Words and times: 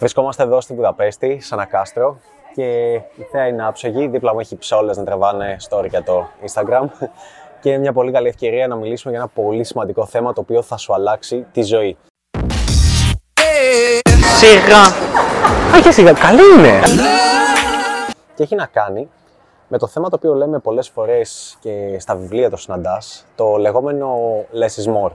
Βρισκόμαστε 0.00 0.42
εδώ 0.42 0.60
στη 0.60 0.74
Βουδαπέστη, 0.74 1.40
σε 1.40 1.54
ένα 1.54 1.64
κάστρο 1.64 2.18
και 2.54 2.92
η 2.94 3.22
θέα 3.30 3.46
είναι 3.46 3.66
άψογη. 3.66 4.08
Δίπλα 4.08 4.32
μου 4.32 4.40
έχει 4.40 4.56
ψόλες 4.56 4.96
να 4.96 5.04
τραβάνε 5.04 5.56
story 5.68 5.88
για 5.88 6.02
το 6.02 6.28
Instagram. 6.44 6.88
Και 7.60 7.68
είναι 7.68 7.78
μια 7.78 7.92
πολύ 7.92 8.12
καλή 8.12 8.28
ευκαιρία 8.28 8.66
να 8.66 8.76
μιλήσουμε 8.76 9.12
για 9.12 9.20
ένα 9.22 9.30
πολύ 9.44 9.64
σημαντικό 9.64 10.06
θέμα 10.06 10.32
το 10.32 10.40
οποίο 10.40 10.62
θα 10.62 10.76
σου 10.76 10.94
αλλάξει 10.94 11.46
τη 11.52 11.62
ζωή. 11.62 11.96
Σιγά. 14.36 14.82
Όχι 15.78 15.92
σιγά, 15.92 16.12
καλή 16.12 16.42
είναι. 16.58 16.80
Και 18.34 18.42
έχει 18.42 18.54
να 18.54 18.66
κάνει 18.66 19.08
με 19.68 19.78
το 19.78 19.86
θέμα 19.86 20.08
το 20.08 20.16
οποίο 20.16 20.34
λέμε 20.34 20.58
πολλές 20.58 20.88
φορές 20.88 21.56
και 21.60 21.96
στα 21.98 22.16
βιβλία 22.16 22.50
το 22.50 22.56
συναντάς, 22.56 23.26
το 23.34 23.56
λεγόμενο 23.56 24.16
less 24.52 24.82
is 24.82 24.94
more. 24.94 25.10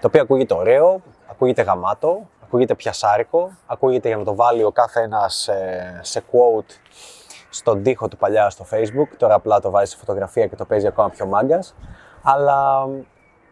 Το 0.00 0.06
οποίο 0.06 0.22
ακούγεται 0.22 0.54
ωραίο, 0.54 1.00
ακούγεται 1.30 1.62
γαμάτο, 1.62 2.26
ακούγεται 2.46 2.74
πιασάρικο, 2.74 3.50
ακούγεται 3.66 4.08
για 4.08 4.16
να 4.16 4.24
το 4.24 4.34
βάλει 4.34 4.62
ο 4.62 4.70
κάθε 4.70 5.00
ένας 5.00 5.48
ε, 5.48 6.00
σε 6.02 6.22
quote 6.32 6.70
στον 7.50 7.82
τοίχο 7.82 8.08
του 8.08 8.16
παλιά 8.16 8.50
στο 8.50 8.66
facebook, 8.70 9.08
τώρα 9.16 9.34
απλά 9.34 9.60
το 9.60 9.70
βάζει 9.70 9.90
σε 9.90 9.96
φωτογραφία 9.96 10.46
και 10.46 10.56
το 10.56 10.64
παίζει 10.64 10.86
ακόμα 10.86 11.10
πιο 11.10 11.26
μάγκας. 11.26 11.74
Αλλά 12.22 12.88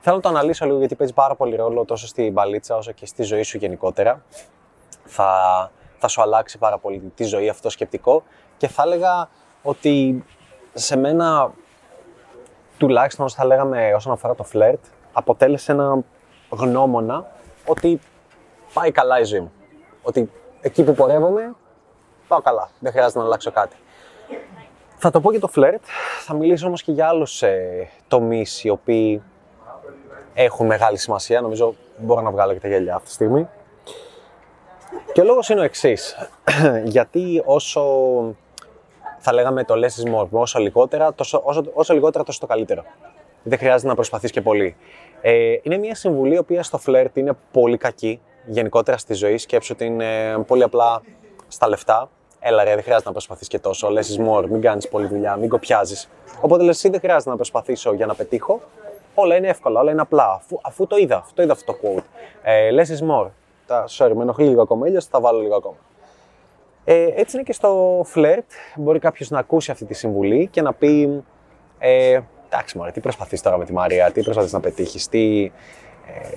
θέλω 0.01 0.17
να 0.17 0.23
το 0.23 0.29
αναλύσω 0.29 0.65
λίγο 0.65 0.79
γιατί 0.79 0.95
παίζει 0.95 1.13
πάρα 1.13 1.35
πολύ 1.35 1.57
ρόλο 1.57 1.85
τόσο 1.85 2.07
στην 2.07 2.33
μπαλίτσα 2.33 2.77
όσο 2.77 2.93
και 2.93 3.07
στη 3.07 3.23
ζωή 3.23 3.43
σου 3.43 3.59
γενικότερα. 3.59 4.23
Θα, 5.05 5.31
θα 5.99 6.09
σου 6.09 6.23
αλλάξει 6.23 6.59
πάρα 6.59 6.79
πολύ 6.79 7.13
τη 7.15 7.25
ζωή 7.25 7.49
αυτό 7.49 7.71
σκεπτικό 7.71 8.23
και 8.57 8.69
θα 8.69 8.83
έλεγα 8.83 9.29
ότι 9.63 10.25
σε 10.73 10.97
μένα 10.97 11.53
τουλάχιστον 12.79 13.25
όσο 13.25 13.37
θα 13.37 13.45
λέγαμε 13.45 13.95
όσον 13.95 14.13
αφορά 14.13 14.35
το 14.35 14.45
φλερτ 14.45 14.85
αποτέλεσε 15.13 15.73
ένα 15.73 15.99
γνώμονα 16.51 17.27
ότι 17.67 18.01
πάει 18.75 18.91
καλά 18.91 19.21
η 19.21 19.25
ζωή 19.25 19.41
μου. 19.41 19.53
Ότι 20.03 20.31
εκεί 20.61 20.85
που 20.85 20.95
πορεύομαι, 20.95 21.55
πάω 22.29 22.41
καλά. 22.41 22.71
Δεν 22.79 22.93
χρειάζεται 22.93 23.19
να 23.19 23.25
αλλάξω 23.25 23.51
κάτι. 23.51 23.77
Θα 24.97 25.11
το 25.11 25.21
πω 25.21 25.31
για 25.31 25.41
το 25.41 25.49
φλερτ, 25.49 25.83
θα 26.25 26.35
μιλήσω 26.35 26.67
όμως 26.67 26.83
και 26.83 26.93
για 26.93 27.09
άλλους 27.09 27.43
ε, 27.43 27.89
τομείς 28.09 28.65
οι 28.65 28.69
οποίοι 28.69 29.23
έχουν 30.35 30.67
μεγάλη 30.67 30.99
σημασία. 30.99 31.41
Νομίζω 31.41 31.75
μπορώ 31.97 32.21
να 32.21 32.31
βγάλω 32.31 32.53
και 32.53 32.61
τα 32.61 32.69
γέλια 32.69 32.95
αυτή 32.95 33.07
τη 33.07 33.15
στιγμή. 33.15 33.49
Και 35.13 35.21
ο 35.21 35.25
λόγος 35.25 35.49
είναι 35.49 35.61
ο 35.61 35.63
εξής. 35.63 36.17
Γιατί 36.85 37.43
όσο 37.45 37.83
θα 39.19 39.33
λέγαμε 39.33 39.65
το 39.65 39.75
less 39.75 40.05
is 40.05 40.15
more, 40.15 40.29
όσο 40.31 40.59
λιγότερα, 40.59 41.15
τόσο, 41.15 41.41
όσο, 41.45 41.65
όσο 41.73 41.95
λιγότερα 41.95 42.25
τόσο 42.25 42.41
το 42.41 42.47
καλύτερο. 42.47 42.85
Δεν 43.43 43.59
χρειάζεται 43.59 43.89
να 43.89 43.95
προσπαθείς 43.95 44.31
και 44.31 44.41
πολύ. 44.41 44.77
Ε, 45.21 45.57
είναι 45.63 45.77
μια 45.77 45.95
συμβουλή 45.95 46.35
η 46.35 46.39
οποία 46.39 46.63
στο 46.63 46.79
φλερτ 46.79 47.17
είναι 47.17 47.33
πολύ 47.53 47.77
κακή 47.77 48.21
γενικότερα 48.47 48.97
στη 48.97 49.15
ζωή. 49.15 49.39
Σκέψου 49.39 49.73
ότι 49.75 49.85
είναι 49.85 50.39
πολύ 50.47 50.63
απλά 50.63 51.03
στα 51.49 51.69
λεφτά. 51.69 52.11
Έλα 52.41 52.65
ρε, 52.65 52.75
δεν 52.75 52.83
χρειάζεται 52.83 53.07
να 53.07 53.13
προσπαθείς 53.13 53.49
και 53.49 53.59
τόσο. 53.59 53.89
Less 53.89 54.19
is 54.19 54.29
more, 54.29 54.47
μην 54.49 54.61
κάνεις 54.61 54.89
πολλή 54.89 55.07
δουλειά, 55.07 55.37
μην 55.37 55.49
κοπιάζεις. 55.49 56.09
Οπότε 56.41 56.63
λες, 56.63 56.77
εσύ 56.77 56.89
δεν 56.89 57.01
χρειάζεται 57.01 57.31
να 57.31 57.37
προσπαθήσω 57.37 57.93
για 57.93 58.07
να 58.07 58.15
πετύχω. 58.15 58.61
Όλα 59.15 59.37
είναι 59.37 59.49
εύκολα, 59.49 59.81
όλα 59.81 59.91
είναι 59.91 60.01
απλά. 60.01 60.33
Αφού, 60.33 60.59
αφού 60.63 60.87
το 60.87 60.97
είδα, 60.97 61.27
το 61.35 61.43
είδα 61.43 61.53
αυτό 61.53 61.73
το 61.73 61.79
quote. 61.83 62.03
Ε, 62.43 62.71
less 62.71 62.99
is 62.99 63.11
more. 63.11 63.27
Τα, 63.67 63.85
sorry, 63.89 64.13
με 64.15 64.23
ενοχλεί 64.23 64.47
λίγο 64.47 64.63
ακόμα 64.63 64.87
ήλιος, 64.87 65.07
θα 65.07 65.21
βάλω 65.21 65.41
λίγο 65.41 65.57
ακόμα. 65.57 65.77
Ε, 66.85 67.07
έτσι 67.15 67.37
είναι 67.37 67.45
και 67.45 67.53
στο 67.53 68.03
φλερτ. 68.05 68.51
Μπορεί 68.77 68.99
κάποιος 68.99 69.31
να 69.31 69.39
ακούσει 69.39 69.71
αυτή 69.71 69.85
τη 69.85 69.95
συμβουλή 69.95 70.47
και 70.47 70.63
να 70.63 70.73
πει. 70.73 71.23
Ε, 71.79 72.21
εντάξει, 72.49 72.79
μωρέ, 72.79 72.91
τι 72.91 73.01
προσπαθείς 73.01 73.43
τώρα 73.43 73.59
με 73.59 73.65
τη 73.65 73.73
Μαρία, 73.73 74.11
τι 74.13 74.23
προσπαθείς 74.23 74.53
να 74.53 74.61
πετύχεις, 74.61 75.09
τι, 75.09 75.53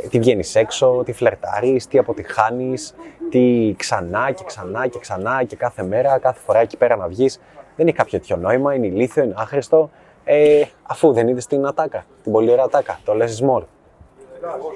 ε, 0.04 0.08
τι 0.08 0.20
βγαίνεις 0.20 0.56
έξω, 0.56 1.02
τι 1.06 1.12
φλερτάρεις, 1.12 1.88
τι 1.88 1.98
αποτυχάνεις, 1.98 2.96
τι 3.30 3.74
ξανά 3.78 4.32
και 4.32 4.44
ξανά 4.46 4.88
και 4.88 5.00
ξανά 5.00 5.44
και 5.44 5.56
κάθε 5.56 5.84
μέρα, 5.84 6.18
κάθε 6.18 6.40
φορά 6.40 6.60
εκεί 6.60 6.78
πέρα 6.78 6.96
να 6.96 7.08
βγεις. 7.08 7.40
Δεν 7.76 7.88
έχει 7.88 7.96
κάποιο 7.96 8.20
τέτοιο 8.20 8.36
νόημα, 8.36 8.74
είναι 8.74 8.88
ηλίθιο, 8.88 9.24
είναι 9.24 9.34
άχρηστο. 9.38 9.90
Ε, 10.24 10.64
αφού 10.84 11.14
δεν 11.14 11.28
είδες 11.28 11.46
την 11.46 11.66
ατάκα, 11.66 12.06
την 12.24 12.32
πολύ 12.32 12.52
ωραία 12.52 12.64
ατάκα, 12.64 13.00
το 13.06 13.14
less 13.14 13.44
is 13.44 13.50
more. 13.50 13.64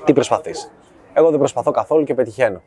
Τι 0.05 0.13
προσπαθείς; 0.13 0.71
Εγώ 1.13 1.29
δεν 1.29 1.39
προσπαθώ 1.39 1.71
καθόλου 1.71 2.03
και 2.03 2.13
πετυχαίνω. 2.13 2.61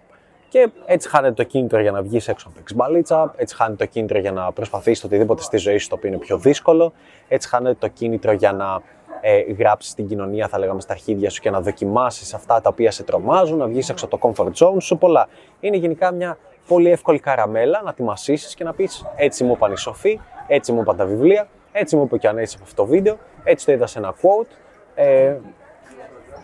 Και 0.49 0.71
έτσι 0.87 1.09
χάνεται 1.09 1.35
το 1.35 1.43
κίνητρο 1.43 1.81
για 1.81 1.91
να 1.91 2.03
βγεις 2.03 2.29
έξω 2.29 2.49
να 2.49 2.55
παίξεις 2.55 2.77
μπαλίτσα, 2.77 3.35
έτσι 3.37 3.55
χάνεται 3.57 3.85
το 3.85 3.91
κίνητρο 3.91 4.19
για 4.19 4.33
να 4.33 4.53
προσπαθήσει 4.53 5.07
οτιδήποτε 5.07 5.43
στη 5.43 5.57
ζωή 5.57 5.79
σου 5.79 5.89
το 5.89 5.95
οποίο 5.95 6.09
είναι 6.09 6.19
πιο 6.19 6.39
δύσκολο, 6.39 6.93
έτσι 7.29 7.49
χάνεται 7.49 7.77
το 7.79 7.89
κίνητρο 7.89 8.33
για 8.33 8.53
να 8.53 8.83
ε, 9.27 9.53
γράψεις 9.53 9.95
την 9.95 10.07
κοινωνία, 10.09 10.49
θα 10.49 10.59
λέγαμε, 10.59 10.81
στα 10.81 10.93
αρχίδια 10.93 11.31
σου 11.31 11.41
και 11.41 11.51
να 11.51 11.61
δοκιμάσεις 11.61 12.35
αυτά 12.35 12.61
τα 12.61 12.69
οποία 12.69 12.91
σε 12.91 13.03
τρομάζουν, 13.03 13.59
να 13.59 13.67
βγεις 13.67 13.89
έξω 13.89 14.05
από 14.05 14.19
το 14.19 14.33
comfort 14.35 14.65
zone 14.65 14.77
σου. 14.81 14.99
Πολλά. 14.99 15.29
Είναι 15.61 15.77
γενικά 15.77 16.13
μια 16.13 16.39
πολύ 16.69 16.91
εύκολη 16.91 17.19
καραμέλα 17.19 17.83
να 17.85 17.93
τη 17.95 18.03
μασίσει 18.03 18.57
και 18.57 18.65
να 18.65 18.73
πεις 18.73 19.05
Έτσι 19.17 19.45
μου 19.45 19.53
είπαν 19.53 19.73
οι 19.73 19.77
σοφοί, 19.77 20.21
έτσι 20.47 20.73
μου 20.73 20.81
είπαν 20.81 20.97
τα 20.97 21.05
βιβλία, 21.05 21.49
έτσι 21.73 21.97
μου 21.97 22.03
είπε 22.03 22.19
και 22.19 22.29
αν 22.29 22.39
από 22.39 22.63
αυτό 22.63 22.75
το 22.75 22.85
βίντεο, 22.85 23.17
έτσι 23.45 23.67
το 23.67 23.73
είδα 23.73 23.87
σε 23.87 23.99
ένα 23.99 24.15
quote. 24.15 24.57
Ε, 24.95 25.37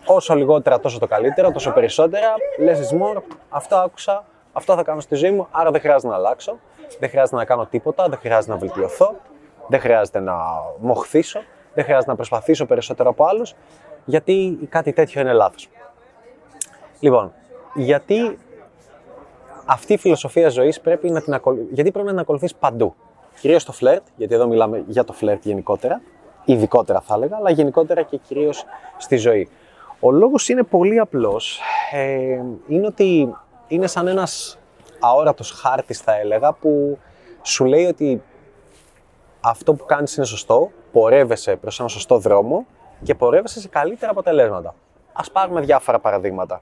όσο 0.05 0.35
λιγότερα 0.35 0.79
τόσο 0.79 0.99
το 0.99 1.07
καλύτερο, 1.07 1.51
τόσο 1.51 1.71
περισσότερα. 1.71 2.27
Less 2.59 2.77
is 2.77 3.01
more, 3.01 3.21
αυτό 3.49 3.75
άκουσα, 3.75 4.25
αυτό 4.51 4.75
θα 4.75 4.83
κάνω 4.83 4.99
στη 4.99 5.15
ζωή 5.15 5.31
μου, 5.31 5.47
άρα 5.51 5.71
δεν 5.71 5.81
χρειάζεται 5.81 6.07
να 6.07 6.15
αλλάξω, 6.15 6.59
δεν 6.99 7.09
χρειάζεται 7.09 7.37
να 7.37 7.45
κάνω 7.45 7.65
τίποτα, 7.65 8.09
δεν 8.09 8.19
χρειάζεται 8.19 8.53
να 8.53 8.57
βελτιωθώ, 8.57 9.15
δεν 9.67 9.79
χρειάζεται 9.79 10.19
να 10.19 10.35
μοχθήσω, 10.79 11.41
δεν 11.73 11.83
χρειάζεται 11.83 12.09
να 12.09 12.15
προσπαθήσω 12.15 12.65
περισσότερο 12.65 13.09
από 13.09 13.25
άλλους, 13.25 13.55
γιατί 14.05 14.57
κάτι 14.69 14.93
τέτοιο 14.93 15.21
είναι 15.21 15.33
λάθος. 15.33 15.69
Λοιπόν, 16.99 17.33
γιατί 17.75 18.37
αυτή 19.65 19.93
η 19.93 19.97
φιλοσοφία 19.97 20.49
ζωής 20.49 20.81
πρέπει 20.81 21.09
να 21.09 21.21
την 21.21 21.33
ακολουθεί, 21.33 21.67
γιατί 21.71 21.91
πρέπει 21.91 22.05
να 22.05 22.11
την 22.11 22.21
ακολουθείς 22.21 22.55
παντού. 22.55 22.95
Κυρίως 23.39 23.61
στο 23.61 23.71
φλερτ, 23.71 24.03
γιατί 24.15 24.33
εδώ 24.33 24.47
μιλάμε 24.47 24.83
για 24.87 25.03
το 25.03 25.13
φλερτ 25.13 25.45
γενικότερα, 25.45 26.01
ειδικότερα 26.45 27.01
θα 27.01 27.13
έλεγα, 27.15 27.35
αλλά 27.35 27.49
γενικότερα 27.49 28.01
και 28.01 28.17
κυρίως 28.17 28.65
στη 28.97 29.17
ζωή. 29.17 29.49
Ο 29.99 30.11
λόγος 30.11 30.49
είναι 30.49 30.63
πολύ 30.63 30.99
απλός. 30.99 31.59
Ε, 31.91 32.41
είναι 32.67 32.87
ότι 32.87 33.35
είναι 33.67 33.87
σαν 33.87 34.07
ένας 34.07 34.59
αόρατος 34.99 35.51
χάρτης, 35.51 35.99
θα 35.99 36.19
έλεγα, 36.19 36.53
που 36.53 36.97
σου 37.41 37.65
λέει 37.65 37.85
ότι 37.85 38.21
αυτό 39.41 39.73
που 39.73 39.85
κάνεις 39.85 40.15
είναι 40.15 40.25
σωστό, 40.25 40.71
πορεύεσαι 40.91 41.55
προς 41.55 41.79
ένα 41.79 41.89
σωστό 41.89 42.17
δρόμο 42.17 42.65
και 43.03 43.15
πορεύεσαι 43.15 43.59
σε 43.59 43.67
καλύτερα 43.67 44.11
αποτελέσματα. 44.11 44.75
Ας 45.13 45.31
πάρουμε 45.31 45.61
διάφορα 45.61 45.99
παραδείγματα. 45.99 46.61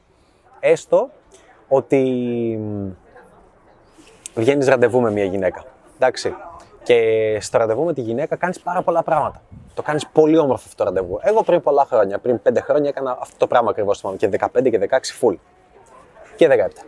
Έστω 0.59 1.09
ότι 1.67 2.59
βγαίνεις 4.35 4.68
ραντεβού 4.68 5.01
με 5.01 5.12
μια 5.12 5.23
γυναίκα, 5.23 5.63
εντάξει, 5.95 6.35
και 6.84 7.38
στο 7.41 7.57
ραντεβού 7.57 7.84
με 7.84 7.94
τη 7.94 8.01
γυναίκα 8.01 8.35
κάνεις 8.35 8.59
πάρα 8.59 8.81
πολλά 8.81 9.03
πράγματα. 9.03 9.41
Το 9.73 9.81
κάνεις 9.81 10.07
πολύ 10.07 10.38
όμορφο 10.38 10.63
αυτό 10.66 10.75
το 10.75 10.84
ραντεβού. 10.84 11.19
Εγώ 11.22 11.44
πριν 11.44 11.62
πολλά 11.62 11.85
χρόνια, 11.85 12.19
πριν 12.19 12.41
5 12.44 12.62
χρόνια 12.62 12.89
έκανα 12.89 13.18
αυτό 13.22 13.38
το 13.38 13.47
πράγμα 13.47 13.69
ακριβώς 13.69 14.03
και 14.18 14.29
15 14.39 14.69
και 14.69 14.79
16 14.89 15.13
full. 15.22 15.35
Και 16.35 16.47
17. 16.47 16.85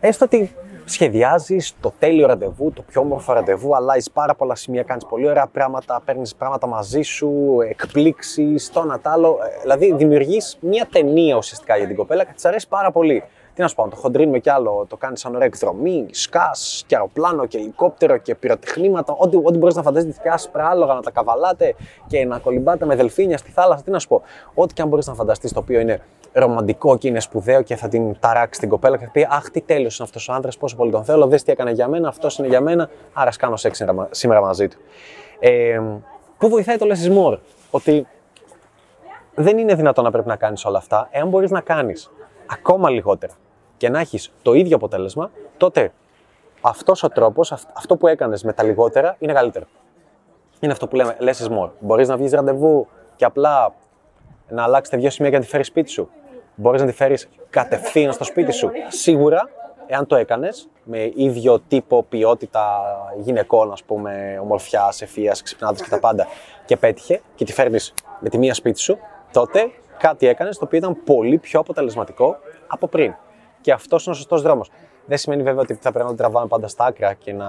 Έστω 0.00 0.24
ότι 0.24 0.56
σχεδιάζεις 0.88 1.74
το 1.80 1.92
τέλειο 1.98 2.26
ραντεβού, 2.26 2.72
το 2.72 2.82
πιο 2.82 3.00
όμορφο 3.00 3.32
ραντεβού, 3.32 3.76
αλλάζεις 3.76 4.10
πάρα 4.10 4.34
πολλά 4.34 4.54
σημεία, 4.54 4.82
κάνεις 4.82 5.06
πολύ 5.06 5.28
ωραία 5.28 5.46
πράγματα, 5.46 6.02
παίρνεις 6.04 6.34
πράγματα 6.34 6.66
μαζί 6.66 7.02
σου, 7.02 7.58
εκπλήξεις, 7.68 8.70
το 8.70 8.80
ένα 8.80 9.00
άλλο. 9.02 9.38
Ε, 9.42 9.60
δηλαδή, 9.60 9.94
δημιουργείς 9.94 10.58
μια 10.60 10.88
ταινία 10.92 11.36
ουσιαστικά 11.36 11.76
για 11.76 11.86
την 11.86 11.96
κοπέλα 11.96 12.24
και 12.24 12.32
της 12.34 12.44
αρέσει 12.44 12.68
πάρα 12.68 12.90
πολύ. 12.90 13.22
Τι 13.56 13.62
να 13.62 13.68
σου 13.68 13.74
πω, 13.74 13.88
το 13.88 13.96
χοντρίνουμε 13.96 14.38
κι 14.38 14.50
άλλο, 14.50 14.86
το 14.88 14.96
κάνεις 14.96 15.20
σαν 15.20 15.34
ωραία 15.34 15.46
εκδρομή, 15.46 16.06
σκάς 16.10 16.84
και 16.86 16.94
αεροπλάνο 16.94 17.46
και 17.46 17.58
ελικόπτερο 17.58 18.16
και 18.16 18.34
πυροτεχνήματα, 18.34 19.14
ό,τι, 19.18 19.36
ό,τι 19.36 19.58
μπορείς 19.58 19.74
να 19.74 19.82
φανταστείς, 19.82 20.18
και 20.18 20.28
άσπρα 20.28 20.68
άλογα 20.68 20.94
να 20.94 21.00
τα 21.00 21.10
καβαλάτε 21.10 21.74
και 22.06 22.24
να 22.24 22.38
κολυμπάτε 22.38 22.86
με 22.86 22.96
δελφίνια 22.96 23.36
στη 23.36 23.50
θάλασσα. 23.50 23.82
Τι 23.82 23.90
να 23.90 23.98
σου 23.98 24.08
πω, 24.08 24.22
ό,τι 24.54 24.74
και 24.74 24.82
αν 24.82 24.88
μπορείς 24.88 25.06
να 25.06 25.14
φανταστείς 25.14 25.52
το 25.52 25.60
οποίο 25.60 25.80
είναι 25.80 26.00
ρομαντικό 26.32 26.98
και 26.98 27.08
είναι 27.08 27.20
σπουδαίο 27.20 27.62
και 27.62 27.76
θα 27.76 27.88
την 27.88 28.18
ταράξει 28.20 28.60
την 28.60 28.68
κοπέλα 28.68 28.96
και 28.96 29.04
θα 29.04 29.10
πει 29.10 29.26
Αχ, 29.30 29.50
τι 29.50 29.60
τέλειος 29.60 29.98
είναι 29.98 30.08
αυτός 30.08 30.28
ο 30.28 30.32
άντρα, 30.32 30.50
πόσο 30.58 30.76
πολύ 30.76 30.90
τον 30.90 31.04
θέλω, 31.04 31.26
δες 31.26 31.42
τι 31.42 31.52
έκανε 31.52 31.70
για 31.70 31.88
μένα, 31.88 32.08
αυτός 32.08 32.38
είναι 32.38 32.48
για 32.48 32.60
μένα, 32.60 32.90
άρα 33.12 33.30
κάνω 33.38 33.56
σεξ 33.56 33.82
σήμερα 34.10 34.40
μαζί 34.40 34.68
του. 34.68 34.76
Ε, 35.38 35.80
πού 36.38 36.48
βοηθάει 36.48 36.76
το 36.76 36.86
less 36.88 37.08
is 37.08 37.18
more, 37.18 37.38
ότι 37.70 38.06
δεν 39.34 39.58
είναι 39.58 39.74
δυνατόν 39.74 40.04
να 40.04 40.10
πρέπει 40.10 40.28
να 40.28 40.36
κάνεις 40.36 40.64
όλα 40.64 40.78
αυτά, 40.78 41.08
εάν 41.10 41.28
μπορείς 41.28 41.50
να 41.50 41.60
κάνεις 41.60 42.10
ακόμα 42.46 42.90
λιγότερα 42.90 43.32
και 43.76 43.88
να 43.88 44.00
έχεις 44.00 44.32
το 44.42 44.54
ίδιο 44.54 44.76
αποτέλεσμα, 44.76 45.30
τότε 45.56 45.92
αυτός 46.60 47.02
ο 47.02 47.08
τρόπος, 47.08 47.52
αυτό 47.52 47.96
που 47.96 48.06
έκανες 48.06 48.42
με 48.42 48.52
τα 48.52 48.62
λιγότερα 48.62 49.16
είναι 49.18 49.32
καλύτερο. 49.32 49.64
Είναι 50.60 50.72
αυτό 50.72 50.88
που 50.88 50.96
λέμε 50.96 51.16
less 51.20 51.46
is 51.46 51.58
more. 51.58 51.70
Μπορείς 51.80 52.08
να 52.08 52.16
βγεις 52.16 52.32
ραντεβού 52.32 52.86
και 53.16 53.24
απλά 53.24 53.74
να 54.48 54.62
αλλάξετε 54.62 54.96
δύο 54.96 55.10
σημεία 55.10 55.30
για 55.30 55.38
να 55.38 55.44
τη 55.44 55.50
φέρεις 55.50 55.66
σπίτι 55.66 55.90
σου 55.90 56.10
μπορείς 56.56 56.80
να 56.80 56.86
τη 56.86 56.92
φέρεις 56.92 57.28
κατευθείαν 57.50 58.12
στο 58.12 58.24
σπίτι 58.24 58.52
σου. 58.52 58.70
Σίγουρα, 58.88 59.48
εάν 59.86 60.06
το 60.06 60.16
έκανες 60.16 60.68
με 60.84 61.12
ίδιο 61.14 61.60
τύπο 61.60 62.02
ποιότητα 62.02 62.82
γυναικών, 63.18 63.72
ας 63.72 63.82
πούμε, 63.82 64.38
ομορφιά, 64.42 64.94
ευφυία, 65.00 65.36
ξυπνάδες 65.42 65.82
και 65.82 65.88
τα 65.88 65.98
πάντα, 65.98 66.26
και 66.64 66.76
πέτυχε 66.76 67.20
και 67.34 67.44
τη 67.44 67.52
φέρνεις 67.52 67.94
με 68.20 68.28
τη 68.28 68.38
μία 68.38 68.54
σπίτι 68.54 68.78
σου, 68.78 68.98
τότε 69.32 69.70
κάτι 69.98 70.26
έκανες 70.26 70.58
το 70.58 70.64
οποίο 70.64 70.78
ήταν 70.78 71.02
πολύ 71.04 71.38
πιο 71.38 71.60
αποτελεσματικό 71.60 72.36
από 72.66 72.86
πριν. 72.86 73.14
Και 73.66 73.72
αυτός 73.72 74.04
είναι 74.04 74.14
ο 74.14 74.18
σωστός 74.18 74.42
δρόμος. 74.42 74.70
Δεν 75.06 75.18
σημαίνει 75.18 75.42
βέβαια 75.42 75.60
ότι 75.60 75.74
θα 75.74 75.90
πρέπει 75.92 76.04
να 76.04 76.10
το 76.10 76.16
τραβάμε 76.16 76.46
πάντα 76.46 76.68
στα 76.68 76.84
άκρα 76.84 77.12
και 77.12 77.32
να 77.32 77.46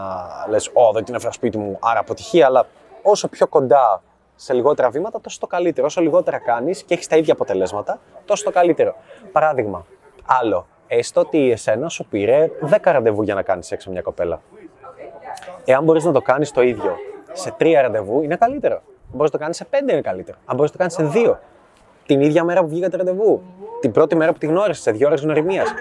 λες: 0.49 0.69
Ω, 0.73 0.91
δεν 0.91 1.03
την 1.03 1.15
έφερα 1.15 1.31
σπίτι 1.31 1.57
μου, 1.57 1.77
άρα 1.81 1.99
αποτυχία. 1.99 2.45
Αλλά 2.45 2.65
όσο 3.01 3.27
πιο 3.27 3.47
κοντά 3.47 4.01
σε 4.35 4.53
λιγότερα 4.53 4.89
βήματα, 4.89 5.21
τόσο 5.21 5.39
το 5.39 5.47
καλύτερο. 5.47 5.87
Όσο 5.87 6.01
λιγότερα 6.01 6.37
κάνεις 6.37 6.83
και 6.83 6.93
έχεις 6.93 7.07
τα 7.07 7.17
ίδια 7.17 7.33
αποτελέσματα, 7.33 7.99
τόσο 8.25 8.43
το 8.43 8.51
καλύτερο. 8.51 8.95
Παράδειγμα, 9.31 9.85
άλλο. 10.25 10.67
Έστω 10.87 11.21
ότι 11.21 11.51
εσένα 11.51 11.89
σου 11.89 12.05
πήρε 12.05 12.51
10 12.69 12.91
ραντεβού 12.91 13.23
για 13.23 13.33
να 13.33 13.41
κάνεις 13.41 13.71
έξω 13.71 13.91
μια 13.91 14.01
κοπέλα. 14.01 14.41
Εάν 15.65 15.83
μπορείς 15.83 16.03
να 16.03 16.11
το 16.11 16.21
κάνεις 16.21 16.51
το 16.51 16.61
ίδιο 16.61 16.95
σε 17.31 17.55
3 17.59 17.81
ραντεβού, 17.81 18.21
είναι 18.21 18.35
καλύτερο. 18.35 18.81
Μπορείς 19.07 19.31
να 19.31 19.37
το 19.37 19.43
κάνεις 19.43 19.57
σε 19.57 19.67
5 19.69 19.91
είναι 19.91 20.01
καλύτερο. 20.01 20.37
Αν 20.45 20.55
μπορείς 20.55 20.71
να 20.71 20.77
το 20.77 20.83
κάνεις 20.83 21.13
σε 21.13 21.19
2, 21.19 21.39
την 22.07 22.21
ίδια 22.21 22.43
μέρα 22.43 22.61
που 22.61 22.67
βγήκατε 22.67 22.97
ραντεβού, 22.97 23.41
την 23.79 23.91
πρώτη 23.91 24.15
μέρα 24.15 24.31
που 24.31 24.37
τη 24.37 24.45
γνώρισες, 24.45 24.83
σε 24.83 24.91
2 24.91 25.05
ώρες 25.05 25.21
γνωριμίας. 25.21 25.73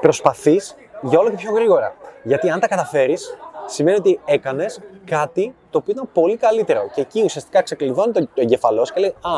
Προσπαθείς 0.00 0.74
για 1.00 1.18
όλο 1.18 1.30
και 1.30 1.36
πιο 1.36 1.52
γρήγορα. 1.52 1.94
Γιατί 2.22 2.50
αν 2.50 2.60
τα 2.60 2.68
καταφέρεις, 2.68 3.38
σημαίνει 3.66 3.96
ότι 3.96 4.20
έκανες 4.24 4.80
κάτι 5.04 5.54
το 5.70 5.78
οποίο 5.78 5.92
ήταν 5.92 6.08
πολύ 6.12 6.36
καλύτερο. 6.36 6.90
Και 6.94 7.00
εκεί 7.00 7.22
ουσιαστικά 7.24 7.62
ξεκλειδώνει 7.62 8.12
το, 8.12 8.20
το 8.20 8.40
εγκεφαλός 8.40 8.92
και 8.92 9.00
λέει: 9.00 9.14
Α, 9.20 9.30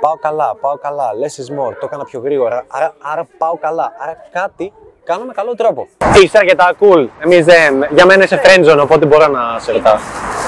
πάω 0.00 0.16
καλά, 0.20 0.56
πάω 0.60 0.78
καλά, 0.78 1.10
less 1.20 1.42
is 1.42 1.58
more, 1.58 1.72
το 1.80 1.86
έκανα 1.86 2.04
πιο 2.04 2.20
γρήγορα, 2.20 2.64
άρα, 2.68 2.94
άρα 3.02 3.26
πάω 3.38 3.56
καλά. 3.56 3.92
Άρα 3.98 4.16
κάτι 4.32 4.72
κάνω 5.04 5.24
με 5.24 5.32
καλό 5.32 5.54
τρόπο. 5.54 5.88
Είσαι 6.22 6.38
αρκετά 6.38 6.74
cool. 6.80 7.08
Εμείς 7.24 7.44
δεν. 7.44 7.86
Για 7.90 8.06
μένα 8.06 8.24
είσαι 8.24 8.40
friendzone, 8.44 8.78
οπότε 8.82 9.06
μπορώ 9.06 9.26
να 9.26 9.58
σε 9.58 9.72
ρωτάω. 9.72 9.96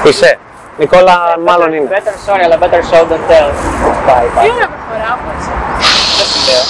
Είσαι. 0.06 0.38
Νικόλα, 0.78 1.38
μάλλον 1.46 1.72
είναι. 1.72 1.88
Better 1.92 2.30
sorry, 2.30 2.42
αλλά 2.44 2.58
better 2.62 2.82
show 2.90 3.02
than 3.10 3.22
tell. 3.30 3.50
Πάει, 4.06 4.26
πάει. 4.34 4.46
Τι 4.46 4.52
ωραία 4.54 4.68
προφορά 4.74 5.18
μου 5.22 5.30
έτσι. 5.36 5.50
Δεν 6.18 6.26
σου 6.30 6.40
λέω. 6.48 6.64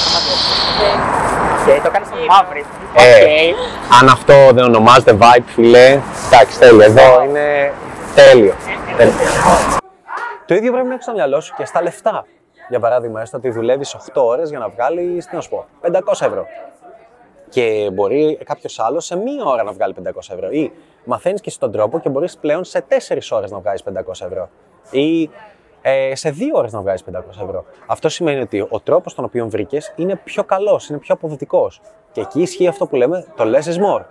Οκ, 1.76 1.82
το 1.82 1.91
κάνεις 1.91 2.08
στο 2.08 2.17
μαύρη. 2.29 2.64
Ε, 2.94 3.49
Οκ. 3.49 4.00
αν 4.00 4.08
αυτό 4.08 4.35
δεν 4.53 4.64
ονομάζεται 4.64 5.17
vibe, 5.20 5.43
φιλέ, 5.47 6.00
εντάξει, 6.26 6.58
τέλειο. 6.58 6.82
Εδώ 6.82 7.23
είναι 7.25 7.73
τέλειο. 8.14 8.55
Τέλειο. 8.97 9.14
Το 10.47 10.55
ίδιο 10.55 10.73
πρέπει 10.73 10.87
να 10.87 10.93
έχεις 10.93 11.05
στο 11.05 11.14
μυαλό 11.14 11.41
σου 11.41 11.55
και 11.56 11.64
στα 11.64 11.82
λεφτά. 11.82 12.25
Για 12.69 12.81
παράδειγμα, 12.81 13.20
έστω 13.20 13.37
ότι 13.37 13.50
δουλεύεις 13.50 13.94
8 13.94 14.23
ώρες 14.25 14.50
για 14.50 14.58
να 14.58 14.69
βγάλεις, 14.69 15.26
τι 15.26 15.35
να 15.35 15.41
σου 15.41 15.49
πω, 15.49 15.67
500 15.81 15.91
ευρώ. 16.26 16.47
Και 17.49 17.91
μπορεί 17.93 18.38
κάποιος 18.44 18.79
άλλος 18.81 19.05
σε 19.05 19.17
μία 19.17 19.44
ώρα 19.44 19.62
να 19.62 19.73
βγάλει 19.73 19.93
500 19.93 20.35
ευρώ. 20.35 20.49
Ή 20.50 20.73
μαθαίνεις 21.06 21.41
και 21.41 21.50
στον 21.50 21.73
τρόπο 21.73 21.99
και 21.99 22.08
μπορείς 22.08 22.37
πλέον 22.37 22.64
σε 22.64 22.85
4 23.08 23.19
ώρες 23.31 23.50
να 23.50 23.58
βγάλει 23.58 23.79
500 23.85 23.93
ευρώ. 24.08 24.49
Ή 24.91 25.31
ε, 25.82 26.14
σε 26.14 26.29
2 26.29 26.35
ώρες 26.55 26.73
να 26.73 26.81
βγάλει 26.81 26.99
500 27.12 27.19
ευρώ. 27.43 27.64
Αυτό 27.87 28.08
σημαίνει 28.08 28.41
ότι 28.41 28.61
ο 28.69 28.81
τρόπος 28.81 29.14
τον 29.14 29.25
οποίο 29.25 29.49
βρήκες 29.49 29.93
είναι 29.97 30.17
πιο 30.17 30.44
καλός, 30.44 30.88
είναι 30.88 30.99
πιο 30.99 31.14
αποδοτικός. 31.14 31.81
Και 32.12 32.20
εκεί 32.20 32.41
ισχύει 32.41 32.67
αυτό 32.67 32.87
που 32.87 32.97
λέμε 32.97 33.26
το 33.37 33.44
less 33.44 33.64
is 33.64 33.76
more. 33.76 34.05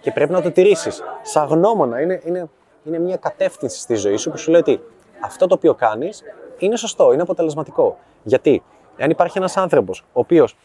Και 0.00 0.12
πρέπει 0.12 0.32
να 0.32 0.42
το 0.42 0.50
τηρήσεις. 0.50 1.02
Σαν 1.22 1.46
γνώμονα, 1.46 2.00
είναι, 2.00 2.20
είναι, 2.24 2.48
είναι 2.84 2.98
μια 2.98 3.16
κατεύθυνση 3.16 3.80
στη 3.80 3.94
ζωή 3.94 4.16
σου 4.16 4.30
που 4.30 4.38
σου 4.38 4.50
λέει 4.50 4.60
ότι 4.60 4.80
αυτό 5.24 5.46
το 5.46 5.54
οποίο 5.54 5.74
κάνεις 5.74 6.22
είναι 6.58 6.76
σωστό, 6.76 7.12
είναι 7.12 7.22
αποτελεσματικό. 7.22 7.98
Γιατί, 8.22 8.62
αν 8.98 9.10
υπάρχει 9.10 9.38
ένας 9.38 9.56
άνθρωπος 9.56 10.00
ο 10.00 10.20
οποίος 10.20 10.56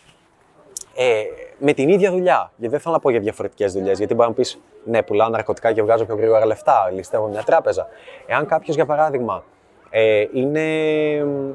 ε, 0.95 1.23
με 1.57 1.73
την 1.73 1.89
ίδια 1.89 2.11
δουλειά, 2.11 2.51
γιατί 2.55 2.71
δεν 2.73 2.79
θέλω 2.79 2.93
να 2.93 2.99
πω 2.99 3.09
για 3.09 3.19
διαφορετικές 3.19 3.73
δουλειές, 3.73 3.97
γιατί 3.97 4.13
μπορεί 4.13 4.29
να 4.29 4.35
πεις 4.35 4.59
Ναι, 4.85 5.03
πουλάω 5.03 5.29
ναρκωτικά 5.29 5.71
και 5.71 5.81
βγάζω 5.81 6.05
πιο 6.05 6.15
γρήγορα 6.15 6.45
λεφτά, 6.45 6.89
ληστεύω 6.91 7.27
μια 7.27 7.43
τράπεζα. 7.43 7.87
Εάν 8.25 8.45
κάποιος, 8.45 8.75
για 8.75 8.85
παράδειγμα, 8.85 9.43
ε, 9.89 10.25
είναι, 10.33 10.61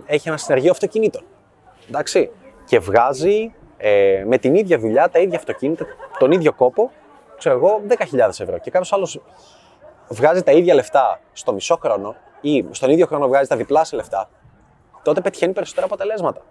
έχει 0.06 0.28
ένα 0.28 0.36
συνεργείο 0.36 0.70
αυτοκινήτων, 0.70 1.22
εντάξει, 1.88 2.30
και 2.64 2.78
βγάζει 2.78 3.54
ε, 3.76 4.24
με 4.26 4.38
την 4.38 4.54
ίδια 4.54 4.78
δουλειά, 4.78 5.08
τα 5.08 5.18
ίδια 5.18 5.38
αυτοκίνητα, 5.38 5.86
τον 6.18 6.32
ίδιο 6.32 6.52
κόπο, 6.52 6.90
ξέρω 7.38 7.56
εγώ, 7.56 7.80
10.000 7.88 8.18
ευρώ. 8.28 8.58
Και 8.58 8.70
κάποιος 8.70 8.92
άλλος 8.92 9.20
βγάζει 10.08 10.42
τα 10.42 10.52
ίδια 10.52 10.74
λεφτά 10.74 11.20
στο 11.32 11.52
μισό 11.52 11.76
χρόνο 11.76 12.16
ή 12.40 12.64
στον 12.70 12.90
ίδιο 12.90 13.06
χρόνο 13.06 13.28
βγάζει 13.28 13.48
τα 13.48 13.56
διπλάσια 13.56 13.98
λεφτά, 13.98 14.30
τότε 15.02 15.20
πετυχαίνει 15.20 15.52
περισσότερα 15.52 15.86
αποτελέσματα. 15.86 16.42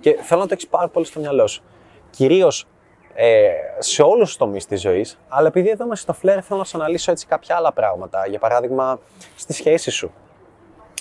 Και 0.00 0.14
θέλω 0.14 0.40
να 0.40 0.46
το 0.46 0.54
έχεις 0.54 0.66
πάρα 0.68 0.88
πολύ 0.88 1.06
στο 1.06 1.20
μυαλό 1.20 1.46
σου. 1.46 1.62
Κυρίως 2.10 2.66
ε, 3.14 3.50
σε 3.78 4.02
όλους 4.02 4.28
τους 4.28 4.36
τομείς 4.36 4.66
της 4.66 4.80
ζωής, 4.80 5.18
αλλά 5.28 5.46
επειδή 5.46 5.68
εδώ 5.68 5.84
είμαστε 5.84 6.12
στο 6.12 6.20
φλερ, 6.20 6.44
θέλω 6.44 6.58
να 6.58 6.64
σου 6.64 6.78
αναλύσω 6.78 7.10
έτσι 7.10 7.26
κάποια 7.26 7.56
άλλα 7.56 7.72
πράγματα. 7.72 8.26
Για 8.26 8.38
παράδειγμα, 8.38 8.98
στη 9.36 9.52
σχέση 9.52 9.90
σου, 9.90 10.12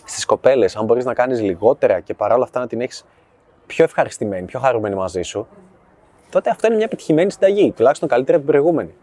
στις 0.05 0.25
κοπέλες, 0.25 0.75
αν 0.75 0.85
μπορείς 0.85 1.05
να 1.05 1.13
κάνεις 1.13 1.41
λιγότερα 1.41 1.99
και 1.99 2.13
παρόλα 2.13 2.43
αυτά 2.43 2.59
να 2.59 2.67
την 2.67 2.81
έχεις 2.81 3.05
πιο 3.65 3.83
ευχαριστημένη, 3.83 4.45
πιο 4.45 4.59
χαρούμενη 4.59 4.95
μαζί 4.95 5.21
σου, 5.21 5.47
τότε 6.29 6.49
αυτό 6.49 6.67
είναι 6.67 6.75
μια 6.75 6.85
επιτυχημένη 6.85 7.31
συνταγή, 7.31 7.71
τουλάχιστον 7.71 8.09
καλύτερη 8.09 8.37
από 8.37 8.45
την 8.45 8.55
προηγούμενη. 8.55 8.95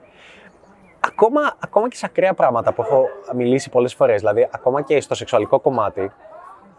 Ακόμα, 1.01 1.57
ακόμα 1.59 1.89
και 1.89 1.97
σε 1.97 2.07
ακραία 2.07 2.35
πράγματα 2.35 2.73
που 2.73 2.83
έχω 2.83 3.07
μιλήσει 3.35 3.71
πολλές 3.71 3.95
φορές, 3.95 4.21
δηλαδή 4.21 4.49
ακόμα 4.51 4.83
και 4.83 5.01
στο 5.01 5.15
σεξουαλικό 5.15 5.61
κομμάτι, 5.61 6.13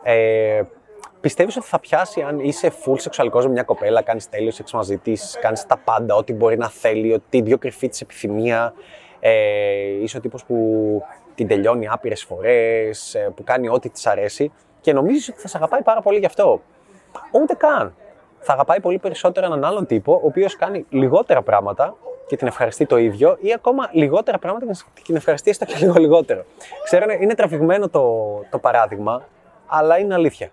ε, 0.04 0.62
πιστεύεις 1.22 1.58
ότι 1.58 1.66
θα 1.66 1.80
πιάσει 1.80 2.22
αν 2.22 2.40
είσαι 2.40 2.72
full 2.86 3.00
σεξουαλικός 3.00 3.46
με 3.46 3.52
μια 3.52 3.64
κοπέλα, 3.64 4.02
κάνεις 4.02 4.30
τέλειο 4.30 4.52
σεξ 4.52 4.72
μαζί 4.74 4.98
της, 4.98 5.38
κάνεις 5.42 5.66
τα 5.66 5.78
πάντα, 5.78 6.16
ό,τι 6.16 6.34
μπορεί 6.34 6.58
να 6.58 6.70
θέλει, 6.70 7.14
ό,τι 7.14 7.44
πιο 7.44 7.58
κρυφή 7.58 7.90
της 7.90 8.02
επιθυμία, 8.02 8.74
ε, 9.20 9.32
είσαι 10.02 10.18
ο 10.18 10.20
τύπος 10.20 10.44
που 10.46 10.56
την 11.36 11.48
τελειώνει 11.48 11.88
άπειρες 11.88 12.24
φορές, 12.24 13.16
ε, 13.16 13.32
που 13.36 13.44
κάνει 13.44 13.70
ό,τι 13.70 13.90
της 13.90 14.08
αρέσει 14.08 14.52
και 14.82 14.94
νομίζεις 14.94 15.30
ότι 15.30 15.40
θα 15.40 15.48
σε 15.48 15.58
αγαπάει 15.58 15.82
πάρα 15.82 16.02
πολύ 16.02 16.20
γι' 16.20 16.26
αυτό. 16.26 16.62
Ούτε 17.32 17.54
καν. 17.54 17.96
Θα 18.40 18.54
αγαπάει 18.54 18.80
πολύ 18.80 18.98
περισσότερο 18.98 19.46
έναν 19.46 19.64
άλλον 19.66 19.86
τύπο, 19.86 20.14
ο 20.14 20.26
οποίος 20.28 20.56
κάνει 20.56 20.86
λιγότερα 20.90 21.42
πράγματα 21.42 21.96
και 22.28 22.36
την 22.36 22.48
ευχαριστεί 22.48 22.86
το 22.86 22.98
ίδιο 22.98 23.38
ή 23.42 23.54
ακόμα 23.54 23.90
λιγότερα 23.92 24.38
πράγματα 24.38 24.66
και 24.94 25.02
την 25.06 25.16
ευχαριστεί 25.16 25.50
έστω 25.50 25.66
και 25.66 25.76
λίγο 25.78 25.94
λιγότερο. 25.98 26.46
Ξέρω, 26.84 27.04
είναι- 27.04 27.24
είναι 27.24 27.36
τραβηγμένο 27.36 27.90
το, 27.90 28.26
το 28.50 28.60
παράδειγμα, 28.60 29.24
αλλά 29.68 29.98
είναι 29.98 30.14
αλήθεια. 30.14 30.50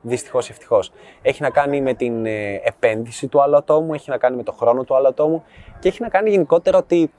Δυστυχώς 0.00 0.48
ή 0.48 0.52
ευτυχώς. 0.52 0.92
Έχει 1.22 1.42
να 1.42 1.50
κάνει 1.50 1.80
με 1.80 1.94
την 1.94 2.26
ε, 2.26 2.60
επένδυση 2.64 3.26
του 3.26 3.42
άλλου 3.42 3.56
ατόμου, 3.56 3.94
έχει 3.94 4.10
να 4.10 4.18
κάνει 4.18 4.36
με 4.36 4.42
το 4.42 4.52
χρόνο 4.52 4.84
του 4.84 4.94
άλλου 4.96 5.06
ατόμου 5.06 5.44
και 5.78 5.88
έχει 5.88 6.02
να 6.02 6.08
κάνει 6.08 6.30
γενικότερα 6.30 6.78
ότι 6.78 7.12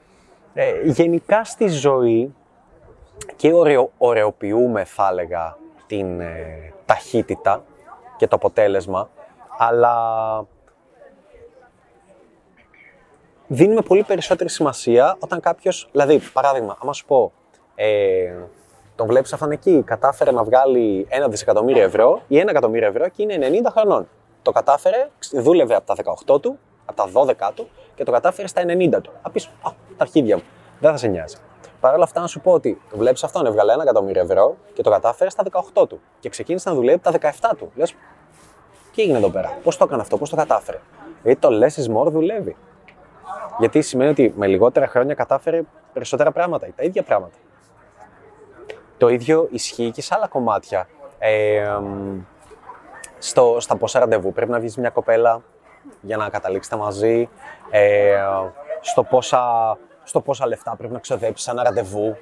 ε, 0.54 0.80
γενικά 0.84 1.44
στη 1.44 1.68
ζωή 1.68 2.34
και 3.36 3.52
ωραιο, 3.52 3.90
ωρεοποιούμε, 3.98 4.84
θα 4.84 5.08
έλεγα, 5.10 5.56
την 5.86 6.20
ε, 6.20 6.72
ταχύτητα 6.84 7.64
και 8.16 8.26
το 8.26 8.36
αποτέλεσμα, 8.36 9.10
αλλά 9.58 9.94
δίνουμε 13.46 13.80
πολύ 13.80 14.02
περισσότερη 14.02 14.50
σημασία 14.50 15.16
όταν 15.18 15.40
κάποιος. 15.40 15.88
Δηλαδή, 15.90 16.20
παράδειγμα, 16.32 16.76
άμα 16.82 16.92
σου 16.92 17.06
πω, 17.06 17.32
ε, 17.74 18.32
τον 19.00 19.08
βλέπεις 19.08 19.32
αυτόν 19.32 19.50
εκεί, 19.50 19.82
κατάφερε 19.86 20.30
να 20.30 20.44
βγάλει 20.44 21.06
ένα 21.08 21.28
δισεκατομμύριο 21.28 21.82
ευρώ 21.82 22.22
ή 22.28 22.38
ένα 22.38 22.50
εκατομμύριο 22.50 22.88
ευρώ 22.88 23.08
και 23.08 23.22
είναι 23.22 23.48
90 23.64 23.66
χρονών. 23.70 24.08
Το 24.42 24.52
κατάφερε, 24.52 25.08
δούλευε 25.32 25.74
από 25.74 25.86
τα 25.86 25.94
18 26.34 26.40
του, 26.40 26.58
από 26.84 26.96
τα 26.96 27.34
12 27.48 27.50
του 27.54 27.68
και 27.94 28.04
το 28.04 28.12
κατάφερε 28.12 28.48
στα 28.48 28.62
90 28.62 29.02
του. 29.02 29.10
Θα 29.22 29.30
πει, 29.30 29.40
Α, 29.62 29.70
τα 29.96 29.96
αρχίδια 29.96 30.36
μου. 30.36 30.42
Δεν 30.80 30.90
θα 30.90 30.96
σε 30.96 31.06
νοιάζει. 31.06 31.36
Παρ' 31.80 31.94
όλα 31.94 32.04
αυτά, 32.04 32.20
να 32.20 32.26
σου 32.26 32.40
πω 32.40 32.52
ότι 32.52 32.80
το 32.90 32.96
βλέπεις 32.96 33.24
αυτόν, 33.24 33.46
έβγαλε 33.46 33.72
ένα 33.72 33.82
εκατομμύριο 33.82 34.22
ευρώ 34.22 34.56
και 34.72 34.82
το 34.82 34.90
κατάφερε 34.90 35.30
στα 35.30 35.44
18 35.74 35.88
του 35.88 36.00
και 36.20 36.28
ξεκίνησε 36.28 36.68
να 36.68 36.74
δουλεύει 36.74 37.00
από 37.04 37.18
τα 37.18 37.32
17 37.52 37.56
του. 37.56 37.72
Λες, 37.74 37.94
τι 38.94 39.02
έγινε 39.02 39.18
εδώ 39.18 39.30
πέρα, 39.30 39.58
πώς 39.62 39.76
το 39.76 39.84
έκανε 39.84 40.02
αυτό, 40.02 40.18
πώς 40.18 40.30
το 40.30 40.36
κατάφερε; 40.36 40.78
Γιατί 41.22 41.40
το 41.40 41.48
less 41.48 41.82
is 41.82 41.96
more 41.96 42.10
δουλεύει. 42.10 42.56
Γιατί 43.58 43.82
σημαίνει 43.82 44.10
ότι 44.10 44.34
με 44.36 44.46
λιγότερα 44.46 44.86
χρόνια 44.86 45.14
κατάφερε 45.14 45.62
περισσότερα 45.92 46.32
πράγματα 46.32 46.66
ή 46.66 46.72
τα 46.76 46.82
ίδια 46.82 47.02
πράγματα. 47.02 47.34
Το 49.00 49.08
ίδιο 49.08 49.48
ισχύει 49.50 49.90
και 49.90 50.02
σε 50.02 50.14
άλλα 50.16 50.26
κομμάτια. 50.26 50.88
Ε, 51.18 51.68
μ, 51.82 52.18
στο, 53.18 53.56
στα 53.60 53.76
πόσα 53.76 53.98
ραντεβού 53.98 54.32
πρέπει 54.32 54.50
να 54.50 54.58
βγεις 54.58 54.76
μια 54.76 54.90
κοπέλα 54.90 55.42
για 56.00 56.16
να 56.16 56.28
καταλήξετε 56.28 56.76
μαζί. 56.76 57.28
Ε, 57.70 58.22
στο, 58.80 59.02
πόσα, 59.02 59.42
στο 60.02 60.20
πόσα 60.20 60.46
λεφτά 60.46 60.76
πρέπει 60.76 60.92
να 60.92 60.98
ξοδέψεις 60.98 61.48
ένα 61.48 61.62
ραντεβού. 61.62 62.16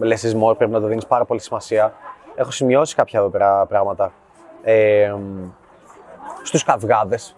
Less 0.00 0.32
is 0.32 0.42
more, 0.42 0.56
πρέπει 0.56 0.72
να 0.72 0.80
το 0.80 0.86
δίνεις 0.86 1.06
πάρα 1.06 1.24
πολύ 1.24 1.40
σημασία. 1.40 1.92
Έχω 2.34 2.50
σημειώσει 2.50 2.94
κάποια 2.94 3.18
εδώ 3.18 3.28
πέρα 3.28 3.66
πράγματα. 3.66 4.12
Ε, 4.62 5.12
μ, 5.18 5.48
στους 6.42 6.64
καυγάδες 6.64 7.36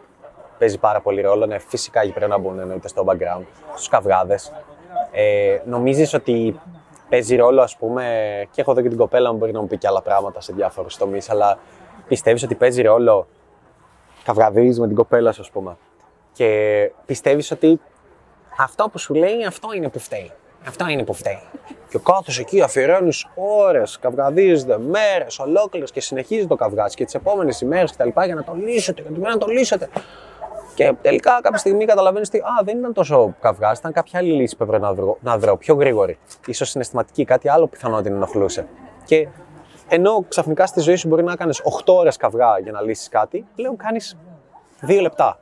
παίζει 0.58 0.78
πάρα 0.78 1.00
πολύ 1.00 1.20
ρόλο. 1.20 1.46
Ναι, 1.46 1.58
φυσικά 1.58 2.00
εκεί 2.00 2.12
πρέπει 2.12 2.30
να 2.30 2.38
μπουν 2.38 2.58
εννοείται 2.58 2.88
στο 2.88 3.04
background. 3.06 3.44
Στους 3.70 3.88
καυγάδες. 3.88 4.52
Ε, 5.12 5.58
νομίζεις 5.64 6.14
ότι 6.14 6.60
παίζει 7.12 7.36
ρόλο, 7.36 7.62
ας 7.62 7.76
πούμε, 7.76 8.04
και 8.50 8.60
έχω 8.60 8.70
εδώ 8.70 8.80
και 8.80 8.88
την 8.88 8.98
κοπέλα 8.98 9.32
μου 9.32 9.38
μπορεί 9.38 9.52
να 9.52 9.60
μου 9.60 9.66
πει 9.66 9.78
και 9.78 9.86
άλλα 9.86 10.02
πράγματα 10.02 10.40
σε 10.40 10.52
διάφορους 10.52 10.96
τομείς, 10.96 11.30
αλλά 11.30 11.58
πιστεύεις 12.08 12.42
ότι 12.42 12.54
παίζει 12.54 12.82
ρόλο 12.82 13.26
καυγαδίζεις 14.24 14.78
με 14.78 14.86
την 14.86 14.96
κοπέλα 14.96 15.32
σου, 15.32 15.40
ας 15.40 15.50
πούμε, 15.50 15.76
και 16.32 16.90
πιστεύεις 17.06 17.50
ότι 17.50 17.80
αυτό 18.58 18.88
που 18.92 18.98
σου 18.98 19.14
λέει, 19.14 19.44
αυτό 19.48 19.68
είναι 19.74 19.88
που 19.88 19.98
φταίει. 19.98 20.30
Αυτό 20.66 20.88
είναι 20.88 21.04
που 21.04 21.14
φταίει. 21.14 21.42
Και 21.88 21.98
κάθεσαι 22.02 22.40
εκεί, 22.40 22.62
αφιερώνεις 22.62 23.26
ώρες, 23.34 23.98
καυγαδίζετε 23.98 24.78
μέρες 24.78 25.38
ολόκληρες 25.38 25.90
και 25.90 26.00
συνεχίζει 26.00 26.46
το 26.46 26.56
καυγάζι 26.56 26.94
και 26.96 27.04
τις 27.04 27.14
επόμενες 27.14 27.60
ημέρες 27.60 27.92
κτλ. 27.92 28.08
για 28.24 28.34
να 28.34 28.44
το 28.44 28.54
λύσετε, 28.54 29.04
για 29.18 29.28
να 29.28 29.38
το 29.38 29.46
λύσετε. 29.46 29.88
Και 30.82 30.88
Και 30.88 30.96
τελικά 31.02 31.38
κάποια 31.42 31.58
στιγμή 31.58 31.84
καταλαβαίνεις 31.84 32.28
ότι 32.28 32.38
α, 32.38 32.62
δεν 32.64 32.78
ήταν 32.78 32.92
τόσο 32.92 33.34
καυγάς, 33.40 33.78
ήταν 33.78 33.92
κάποια 33.92 34.18
άλλη 34.18 34.32
λύση 34.32 34.56
που 34.56 34.62
έπρεπε 34.62 34.84
να 34.84 34.94
βρω, 34.94 35.16
να 35.20 35.38
βρω 35.38 35.56
πιο 35.56 35.74
γρήγορη. 35.74 36.18
σω 36.52 36.64
συναισθηματική, 36.64 37.24
κάτι 37.24 37.48
άλλο 37.48 37.66
πιθανό 37.66 37.96
να 37.96 38.02
την 38.02 38.12
ενοχλούσε. 38.12 38.66
Και 39.04 39.28
ενώ 39.88 40.24
ξαφνικά 40.28 40.66
στη 40.66 40.80
ζωή 40.80 40.96
σου 40.96 41.08
μπορεί 41.08 41.22
να 41.22 41.36
κάνεις 41.36 41.60
8 41.84 41.94
ώρες 41.94 42.16
καυγά 42.16 42.58
για 42.62 42.72
να 42.72 42.80
λύσεις 42.80 43.08
κάτι, 43.08 43.46
πλέον 43.54 43.76
κάνεις 43.76 44.16
2 44.86 45.00
λεπτά 45.00 45.38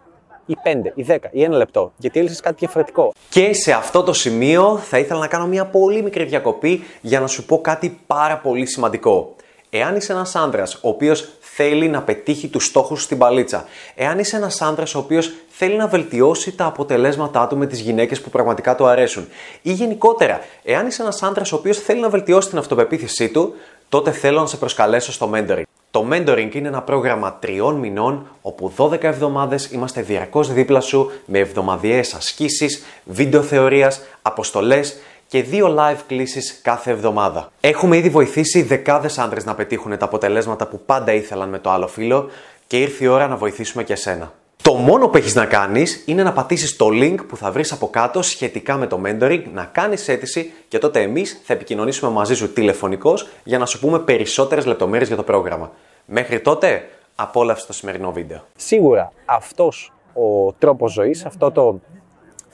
ή 0.46 0.56
5 0.62 0.92
ή 0.94 1.06
10 1.08 1.16
ή 1.30 1.46
1 1.46 1.50
λεπτό, 1.50 1.92
γιατί 1.96 2.18
έλυσες 2.18 2.40
κάτι 2.40 2.56
διαφορετικό. 2.58 3.12
Και 3.28 3.52
σε 3.52 3.72
αυτό 3.72 4.02
το 4.02 4.12
σημείο 4.12 4.76
θα 4.76 4.98
ήθελα 4.98 5.20
να 5.20 5.26
κάνω 5.26 5.46
μια 5.46 5.66
πολύ 5.66 6.02
μικρή 6.02 6.24
διακοπή 6.24 6.82
για 7.00 7.20
να 7.20 7.26
σου 7.26 7.44
πω 7.46 7.60
κάτι 7.60 8.00
πάρα 8.06 8.38
πολύ 8.38 8.66
σημαντικό. 8.66 9.34
Εάν 9.70 9.96
είσαι 9.96 10.12
ένας 10.12 10.36
άντρα 10.36 10.62
ο 10.80 10.88
οποίος 10.88 11.28
θέλει 11.40 11.88
να 11.88 12.02
πετύχει 12.02 12.48
τους 12.48 12.64
στόχους 12.64 13.02
στην 13.02 13.18
παλίτσα, 13.18 13.64
εάν 13.94 14.18
είσαι 14.18 14.36
ένας 14.36 14.62
άντρα 14.62 14.84
ο 14.94 14.98
οποίος 14.98 15.32
θέλει 15.48 15.76
να 15.76 15.86
βελτιώσει 15.86 16.52
τα 16.52 16.64
αποτελέσματά 16.64 17.46
του 17.46 17.56
με 17.56 17.66
τις 17.66 17.80
γυναίκες 17.80 18.20
που 18.20 18.30
πραγματικά 18.30 18.74
του 18.74 18.86
αρέσουν, 18.86 19.28
ή 19.62 19.72
γενικότερα, 19.72 20.40
εάν 20.62 20.86
είσαι 20.86 21.02
ένας 21.02 21.22
άντρα 21.22 21.44
ο 21.52 21.56
οποίος 21.56 21.78
θέλει 21.78 22.00
να 22.00 22.08
βελτιώσει 22.08 22.48
την 22.48 22.58
αυτοπεποίθησή 22.58 23.28
του, 23.28 23.54
τότε 23.88 24.10
θέλω 24.10 24.40
να 24.40 24.46
σε 24.46 24.56
προσκαλέσω 24.56 25.12
στο 25.12 25.30
mentoring. 25.34 25.62
Το 25.90 26.06
mentoring 26.12 26.54
είναι 26.54 26.68
ένα 26.68 26.82
πρόγραμμα 26.82 27.38
τριών 27.40 27.74
μηνών 27.74 28.26
όπου 28.42 28.72
12 28.76 29.02
εβδομάδες 29.02 29.70
είμαστε 29.70 30.02
διαρκώς 30.02 30.52
δίπλα 30.52 30.80
σου 30.80 31.10
με 31.24 31.38
εβδομαδιαίες 31.38 32.14
ασκήσεις, 32.14 32.84
βίντεο 33.04 33.42
θεωρίας, 33.42 34.00
αποστολές 34.22 34.96
και 35.30 35.42
δύο 35.42 35.76
live 35.78 35.98
κλήσεις 36.06 36.60
κάθε 36.62 36.90
εβδομάδα. 36.90 37.52
Έχουμε 37.60 37.96
ήδη 37.96 38.08
βοηθήσει 38.08 38.62
δεκάδες 38.62 39.18
άντρες 39.18 39.44
να 39.44 39.54
πετύχουν 39.54 39.98
τα 39.98 40.04
αποτελέσματα 40.04 40.66
που 40.66 40.80
πάντα 40.86 41.12
ήθελαν 41.12 41.48
με 41.48 41.58
το 41.58 41.70
άλλο 41.70 41.86
φίλο 41.86 42.28
και 42.66 42.80
ήρθε 42.80 43.04
η 43.04 43.06
ώρα 43.06 43.28
να 43.28 43.36
βοηθήσουμε 43.36 43.84
και 43.84 43.92
εσένα. 43.92 44.32
Το 44.62 44.74
μόνο 44.74 45.08
που 45.08 45.16
έχεις 45.16 45.34
να 45.34 45.46
κάνεις 45.46 46.02
είναι 46.06 46.22
να 46.22 46.32
πατήσεις 46.32 46.76
το 46.76 46.86
link 46.90 47.16
που 47.28 47.36
θα 47.36 47.50
βρεις 47.50 47.72
από 47.72 47.88
κάτω 47.88 48.22
σχετικά 48.22 48.76
με 48.76 48.86
το 48.86 49.00
mentoring, 49.04 49.42
να 49.54 49.64
κάνεις 49.64 50.08
αίτηση 50.08 50.52
και 50.68 50.78
τότε 50.78 51.02
εμείς 51.02 51.40
θα 51.44 51.52
επικοινωνήσουμε 51.52 52.10
μαζί 52.10 52.34
σου 52.34 52.52
τηλεφωνικώς 52.52 53.28
για 53.44 53.58
να 53.58 53.66
σου 53.66 53.80
πούμε 53.80 53.98
περισσότερες 53.98 54.66
λεπτομέρειες 54.66 55.08
για 55.08 55.16
το 55.16 55.22
πρόγραμμα. 55.22 55.70
Μέχρι 56.04 56.40
τότε, 56.40 56.88
απόλαυσε 57.14 57.66
το 57.66 57.72
σημερινό 57.72 58.12
βίντεο. 58.12 58.40
Σίγουρα 58.56 59.12
αυτός 59.24 59.92
ο 60.14 60.52
τρόπος 60.52 60.92
ζωής, 60.92 61.24
αυτό 61.24 61.50
το, 61.50 61.80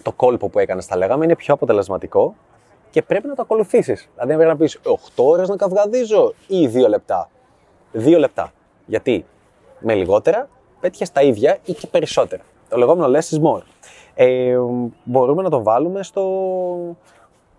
το 0.03 0.13
κόλπο 0.13 0.49
που 0.49 0.59
έκανες 0.59 0.87
θα 0.87 0.97
λέγαμε, 0.97 1.25
είναι 1.25 1.37
πιο 1.37 1.55
αποτελεσματικό 1.55 2.35
και 2.91 3.03
πρέπει 3.03 3.27
να 3.27 3.35
το 3.35 3.43
ακολουθήσεις. 3.43 4.09
Δηλαδή 4.15 4.35
πρέπει 4.35 4.51
να 4.51 4.57
πεις 4.57 4.81
8 4.85 5.25
ώρες 5.25 5.49
να 5.49 5.57
καυγαδίζω 5.57 6.35
ή 6.47 6.71
2 6.75 6.89
λεπτά. 6.89 7.31
2 7.93 8.19
λεπτά. 8.19 8.53
Γιατί 8.87 9.25
με 9.79 9.95
λιγότερα 9.95 10.49
πέτυχες 10.81 11.13
τα 11.13 11.23
ίδια 11.23 11.59
ή 11.65 11.73
και 11.73 11.87
περισσότερα. 11.87 12.43
Το 12.69 12.77
λεγόμενο 12.77 13.19
less 13.19 13.37
is 13.37 13.43
more. 13.43 13.63
Ε, 14.15 14.57
μπορούμε 15.05 15.43
να 15.43 15.51
το 15.51 15.63
βάλουμε 15.63 16.03
στο, 16.03 16.97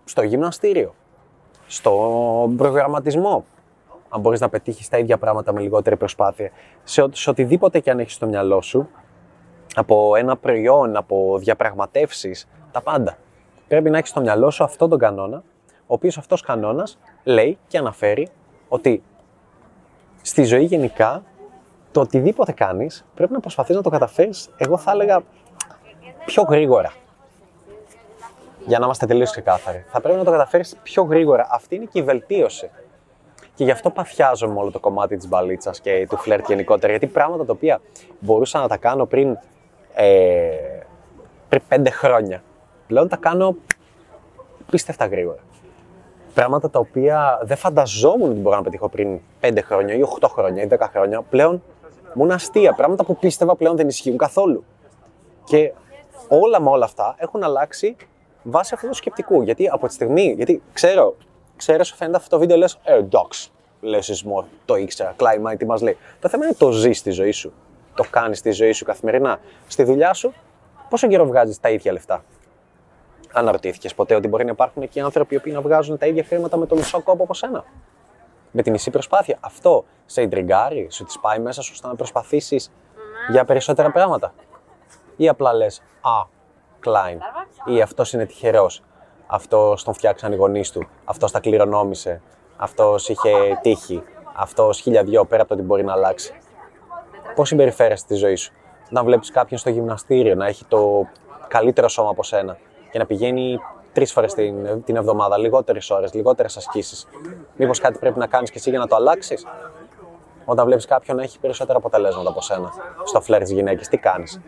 στο 0.04 0.22
γυμναστήριο, 0.22 0.94
στο 1.66 1.92
προγραμματισμό. 2.56 3.44
Αν 4.08 4.20
μπορείς 4.20 4.40
να 4.40 4.48
πετύχεις 4.48 4.88
τα 4.88 4.98
ίδια 4.98 5.18
πράγματα 5.18 5.52
με 5.52 5.60
λιγότερη 5.60 5.96
προσπάθεια. 5.96 6.50
Σε, 6.84 7.06
σε 7.12 7.30
οτιδήποτε 7.30 7.80
και 7.80 7.90
αν 7.90 7.98
έχεις 7.98 8.14
στο 8.14 8.26
μυαλό 8.26 8.60
σου, 8.60 8.88
από 9.74 10.16
ένα 10.16 10.36
προϊόν, 10.36 10.96
από 10.96 11.38
διαπραγματεύσεις, 11.38 12.48
τα 12.72 12.80
πάντα. 12.80 13.16
Πρέπει 13.68 13.90
να 13.90 13.98
έχεις 13.98 14.10
στο 14.10 14.20
μυαλό 14.20 14.50
σου 14.50 14.64
αυτόν 14.64 14.88
τον 14.88 14.98
κανόνα, 14.98 15.42
ο 15.66 15.94
οποίος 15.94 16.18
αυτός 16.18 16.40
κανόνας 16.40 16.98
λέει 17.24 17.58
και 17.68 17.78
αναφέρει 17.78 18.28
ότι 18.68 19.02
στη 20.22 20.44
ζωή 20.44 20.64
γενικά 20.64 21.22
το 21.92 22.00
οτιδήποτε 22.00 22.52
κάνεις 22.52 23.04
πρέπει 23.14 23.32
να 23.32 23.40
προσπαθείς 23.40 23.76
να 23.76 23.82
το 23.82 23.90
καταφέρεις, 23.90 24.50
εγώ 24.56 24.76
θα 24.76 24.90
έλεγα 24.90 25.22
πιο 26.24 26.42
γρήγορα. 26.42 26.92
Για 28.66 28.78
να 28.78 28.84
είμαστε 28.84 29.06
τελείως 29.06 29.30
ξεκάθαροι. 29.30 29.84
Θα 29.88 30.00
πρέπει 30.00 30.18
να 30.18 30.24
το 30.24 30.30
καταφέρεις 30.30 30.76
πιο 30.82 31.02
γρήγορα. 31.02 31.48
Αυτή 31.50 31.74
είναι 31.74 31.84
και 31.84 31.98
η 31.98 32.02
βελτίωση. 32.02 32.70
Και 33.54 33.64
γι' 33.64 33.70
αυτό 33.70 33.90
παθιάζω 33.90 34.48
με 34.48 34.58
όλο 34.58 34.70
το 34.70 34.80
κομμάτι 34.80 35.16
της 35.16 35.28
μπαλίτσας 35.28 35.80
και 35.80 36.06
του 36.10 36.16
φλερτ 36.16 36.48
γενικότερα. 36.48 36.92
Γιατί 36.92 37.06
πράγματα 37.06 37.44
τα 37.44 37.52
οποία 37.52 37.80
μπορούσα 38.18 38.60
να 38.60 38.68
τα 38.68 38.76
κάνω 38.76 39.06
πριν, 39.06 39.38
ε, 39.94 40.48
πριν 41.48 41.62
πέντε 41.68 41.90
χρόνια, 41.90 42.42
πλέον 42.88 43.08
τα 43.08 43.16
κάνω 43.16 43.56
πίστευτα 44.70 45.06
γρήγορα. 45.06 45.38
Πράγματα 46.34 46.70
τα 46.70 46.78
οποία 46.78 47.40
δεν 47.42 47.56
φανταζόμουν 47.56 48.30
ότι 48.30 48.40
μπορώ 48.40 48.56
να 48.56 48.62
πετύχω 48.62 48.88
πριν 48.88 49.18
5 49.40 49.58
χρόνια 49.62 49.94
ή 49.94 50.00
8 50.20 50.28
χρόνια 50.28 50.62
ή 50.62 50.68
10 50.70 50.76
χρόνια, 50.92 51.22
πλέον 51.22 51.62
Μόνο 52.14 52.34
αστεία. 52.34 52.72
Πράγματα 52.72 53.04
που 53.04 53.16
πίστευα 53.16 53.56
πλέον 53.56 53.76
δεν 53.76 53.88
ισχύουν 53.88 54.16
καθόλου. 54.16 54.64
Και 55.44 55.72
όλα 56.28 56.60
με 56.60 56.70
όλα 56.70 56.84
αυτά 56.84 57.14
έχουν 57.18 57.42
αλλάξει 57.42 57.96
βάσει 58.42 58.74
αυτού 58.74 58.88
του 58.88 58.94
σκεπτικού. 58.94 59.42
Γιατί 59.42 59.68
από 59.68 59.86
τη 59.86 59.92
στιγμή, 59.92 60.32
γιατί 60.36 60.62
ξέρω, 60.72 61.16
ξέρω 61.56 61.84
σου 61.84 61.96
φαίνεται 61.96 62.16
αυτό 62.16 62.28
το 62.30 62.38
βίντεο, 62.38 62.56
λες, 62.56 62.78
ε, 62.84 62.94
εντάξει, 62.94 63.50
λες 63.80 64.24
more, 64.28 64.44
το 64.64 64.76
ήξερα, 64.76 65.14
κλάιμα, 65.16 65.56
τι 65.56 65.66
μας 65.66 65.82
λέει. 65.82 65.96
Το 66.20 66.28
θέμα 66.28 66.44
είναι 66.44 66.54
το 66.54 66.70
ζεις 66.70 66.98
στη 66.98 67.10
ζωή 67.10 67.30
σου. 67.30 67.52
Το 67.94 68.04
κάνεις 68.10 68.38
στη 68.38 68.50
ζωή 68.50 68.72
σου 68.72 68.84
καθημερινά. 68.84 69.40
Στη 69.66 69.82
δουλειά 69.82 70.12
σου, 70.12 70.32
πόσο 70.88 71.08
καιρό 71.08 71.26
βγάζεις 71.26 71.60
τα 71.60 71.70
ίδια 71.70 71.92
λεφτά; 71.92 72.24
Αναρωτήθηκες 73.32 73.94
ποτέ 73.94 74.14
ότι 74.14 74.28
μπορεί 74.28 74.44
να 74.44 74.50
υπάρχουν 74.50 74.88
και 74.88 75.00
άνθρωποι 75.00 75.40
που 75.40 75.50
να 75.50 75.60
βγάζουν 75.60 75.98
τα 75.98 76.06
ίδια 76.06 76.24
χρήματα 76.24 76.56
με 76.56 76.66
το 76.66 76.74
μισό 76.74 77.02
κόπο 77.02 77.22
από 77.22 77.34
σένα; 77.34 77.64
Με 78.50 78.62
τη 78.62 78.70
μισή 78.70 78.90
προσπάθεια. 78.90 79.38
Αυτό 79.40 79.84
σε 80.06 80.22
ιντριγκάρει, 80.22 80.88
σου 80.90 81.04
τη 81.04 81.14
πάει 81.20 81.38
μέσα 81.38 81.62
σου 81.62 81.70
ώστε 81.74 81.86
να 81.86 81.94
προσπαθήσεις 81.94 82.70
για 83.30 83.44
περισσότερα 83.44 83.90
πράγματα; 83.90 84.32
Ή 85.16 85.28
απλά 85.28 85.52
λες, 85.52 85.82
Α, 86.00 86.26
Κλάιν, 86.80 87.18
ή 87.64 87.80
αυτό 87.82 88.04
είναι 88.14 88.26
τυχερός. 88.26 88.82
Αυτό 89.26 89.76
τον 89.84 89.94
φτιάξαν 89.94 90.32
οι 90.32 90.36
γονείς 90.36 90.70
του. 90.70 90.88
Αυτό 91.04 91.30
τα 91.30 91.40
κληρονόμησε. 91.40 92.20
Αυτός 92.56 93.08
είχε 93.08 93.30
τύχη. 93.62 94.02
Αυτός 94.34 94.80
χίλια 94.80 95.24
πέρα 95.24 95.42
από 95.42 95.48
το 95.48 95.54
ότι 95.54 95.62
μπορεί 95.62 95.84
να 95.84 95.92
αλλάξει. 95.92 96.32
Πώς 97.34 97.48
συμπεριφέρεσαι 97.48 98.04
στη 98.04 98.14
ζωή 98.14 98.36
σου; 98.36 98.52
Να 98.90 99.04
βλέπεις 99.04 99.30
κάποιον 99.30 99.60
στο 99.60 99.70
γυμναστήριο 99.70 100.34
να 100.34 100.46
έχει 100.46 100.64
το 100.64 101.06
καλύτερο 101.48 101.88
σώμα 101.88 102.10
από 102.10 102.22
σένα 102.22 102.56
και 102.90 102.98
να 102.98 103.06
πηγαίνει 103.06 103.58
τρεις 103.92 104.12
φορές 104.12 104.34
την, 104.34 104.84
την 104.84 104.96
εβδομάδα, 104.96 105.38
λιγότερες 105.38 105.90
ώρες, 105.90 106.14
λιγότερες 106.14 106.56
ασκήσεις. 106.56 107.06
Μήπως 107.56 107.78
κάτι 107.80 107.98
πρέπει 107.98 108.18
να 108.18 108.26
κάνεις 108.26 108.50
και 108.50 108.58
εσύ 108.58 108.70
για 108.70 108.78
να 108.78 108.86
το 108.86 108.94
αλλάξεις; 108.96 109.46
Όταν 110.44 110.64
βλέπεις 110.66 110.86
κάποιον 110.86 111.16
να 111.16 111.22
έχει 111.22 111.38
περισσότερα 111.38 111.78
αποτελέσματα 111.78 112.30
από 112.30 112.40
σένα 112.40 112.72
στο 113.04 113.20
φλερτ 113.20 113.40
της 113.42 113.50
γυναίκης, 113.50 113.88
τι 113.88 113.96
κάνεις; 113.96 114.40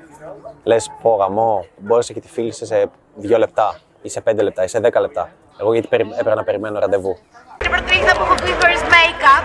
Λες, 0.62 0.90
πω 1.02 1.14
γαμώ, 1.14 1.66
μπόρεσε 1.76 2.12
και 2.12 2.20
τη 2.20 2.28
φίλησε 2.28 2.66
σε 2.66 2.90
δύο 3.14 3.38
λεπτά, 3.38 3.78
ή 4.02 4.08
σε 4.08 4.20
πέντε 4.20 4.42
λεπτά, 4.42 4.62
ή 4.64 4.68
σε 4.68 4.78
δέκα 4.80 5.00
λεπτά. 5.00 5.30
Εγώ 5.60 5.72
γιατί 5.72 5.88
έπρεπε 6.20 6.34
να 6.34 6.44
περιμένω 6.44 6.78
ραντεβού. 6.78 7.14
Την 7.62 7.70
πρώτη 7.72 7.88
νύχτα 7.96 8.12
που 8.16 8.22
έχω 8.26 8.34
πει 8.44 8.50
χωρί 8.60 8.76
make-up, 8.94 9.44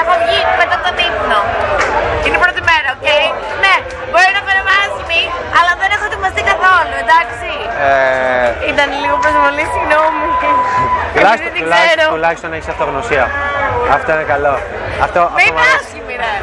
έχω 0.00 0.12
βγει 0.22 0.40
μετά 0.60 0.76
τον 0.84 0.94
ύπνο. 1.08 1.38
Είναι 2.24 2.36
η 2.40 2.42
πρώτη 2.44 2.60
μέρα, 2.70 2.88
οκ; 2.96 2.98
Okay? 3.00 3.24
Ναι, 3.64 3.74
μπορεί 4.10 4.30
να 4.36 4.42
φαίνομαι 4.46 4.72
άσχημη, 4.82 5.22
αλλά 5.58 5.72
δεν 5.80 5.88
έχω 5.94 5.95
ετοιμαστεί 6.16 6.42
καθόλου, 6.52 6.94
εντάξει. 7.04 7.50
Ε... 7.88 8.70
Ήταν 8.72 8.88
λίγο 9.02 9.16
προσβολή, 9.24 9.64
συγγνώμη. 9.74 10.26
Τουλάχιστον, 11.14 11.52
τουλάχιστον, 11.60 12.08
τουλάχιστον 12.16 12.48
έχεις 12.56 12.68
αυτογνωσία. 12.74 13.24
Αυτό 13.96 14.08
είναι 14.14 14.26
καλό. 14.34 14.54
Αυτό, 15.06 15.20
Με 15.38 15.42
είπε 15.48 15.62
άσχημη, 15.76 16.14
ρε. 16.22 16.34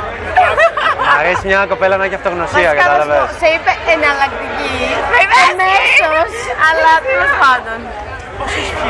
Μ' 1.06 1.20
αρέσει 1.20 1.44
μια 1.50 1.60
κοπέλα 1.72 1.96
να 2.00 2.06
έχει 2.08 2.18
αυτογνωσία, 2.22 2.70
κατάλαβες. 2.80 3.18
Σε 3.42 3.48
είπε 3.56 3.72
εναλλακτική. 3.94 4.78
Με 5.12 5.18
είπε 5.24 5.36
αλλά 6.68 6.94
τέλος 7.10 7.34
πάντων. 7.44 7.80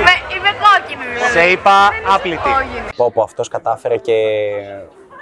Με, 0.05 0.13
είμαι 0.33 0.51
κόκκινη 0.63 1.05
δηλαδή. 1.13 1.33
Σε 1.37 1.43
είπα 1.51 1.75
άπλητη. 2.15 2.51
Πω 2.95 3.11
πω 3.13 3.21
αυτός 3.21 3.47
κατάφερε 3.47 3.97
και 3.97 4.17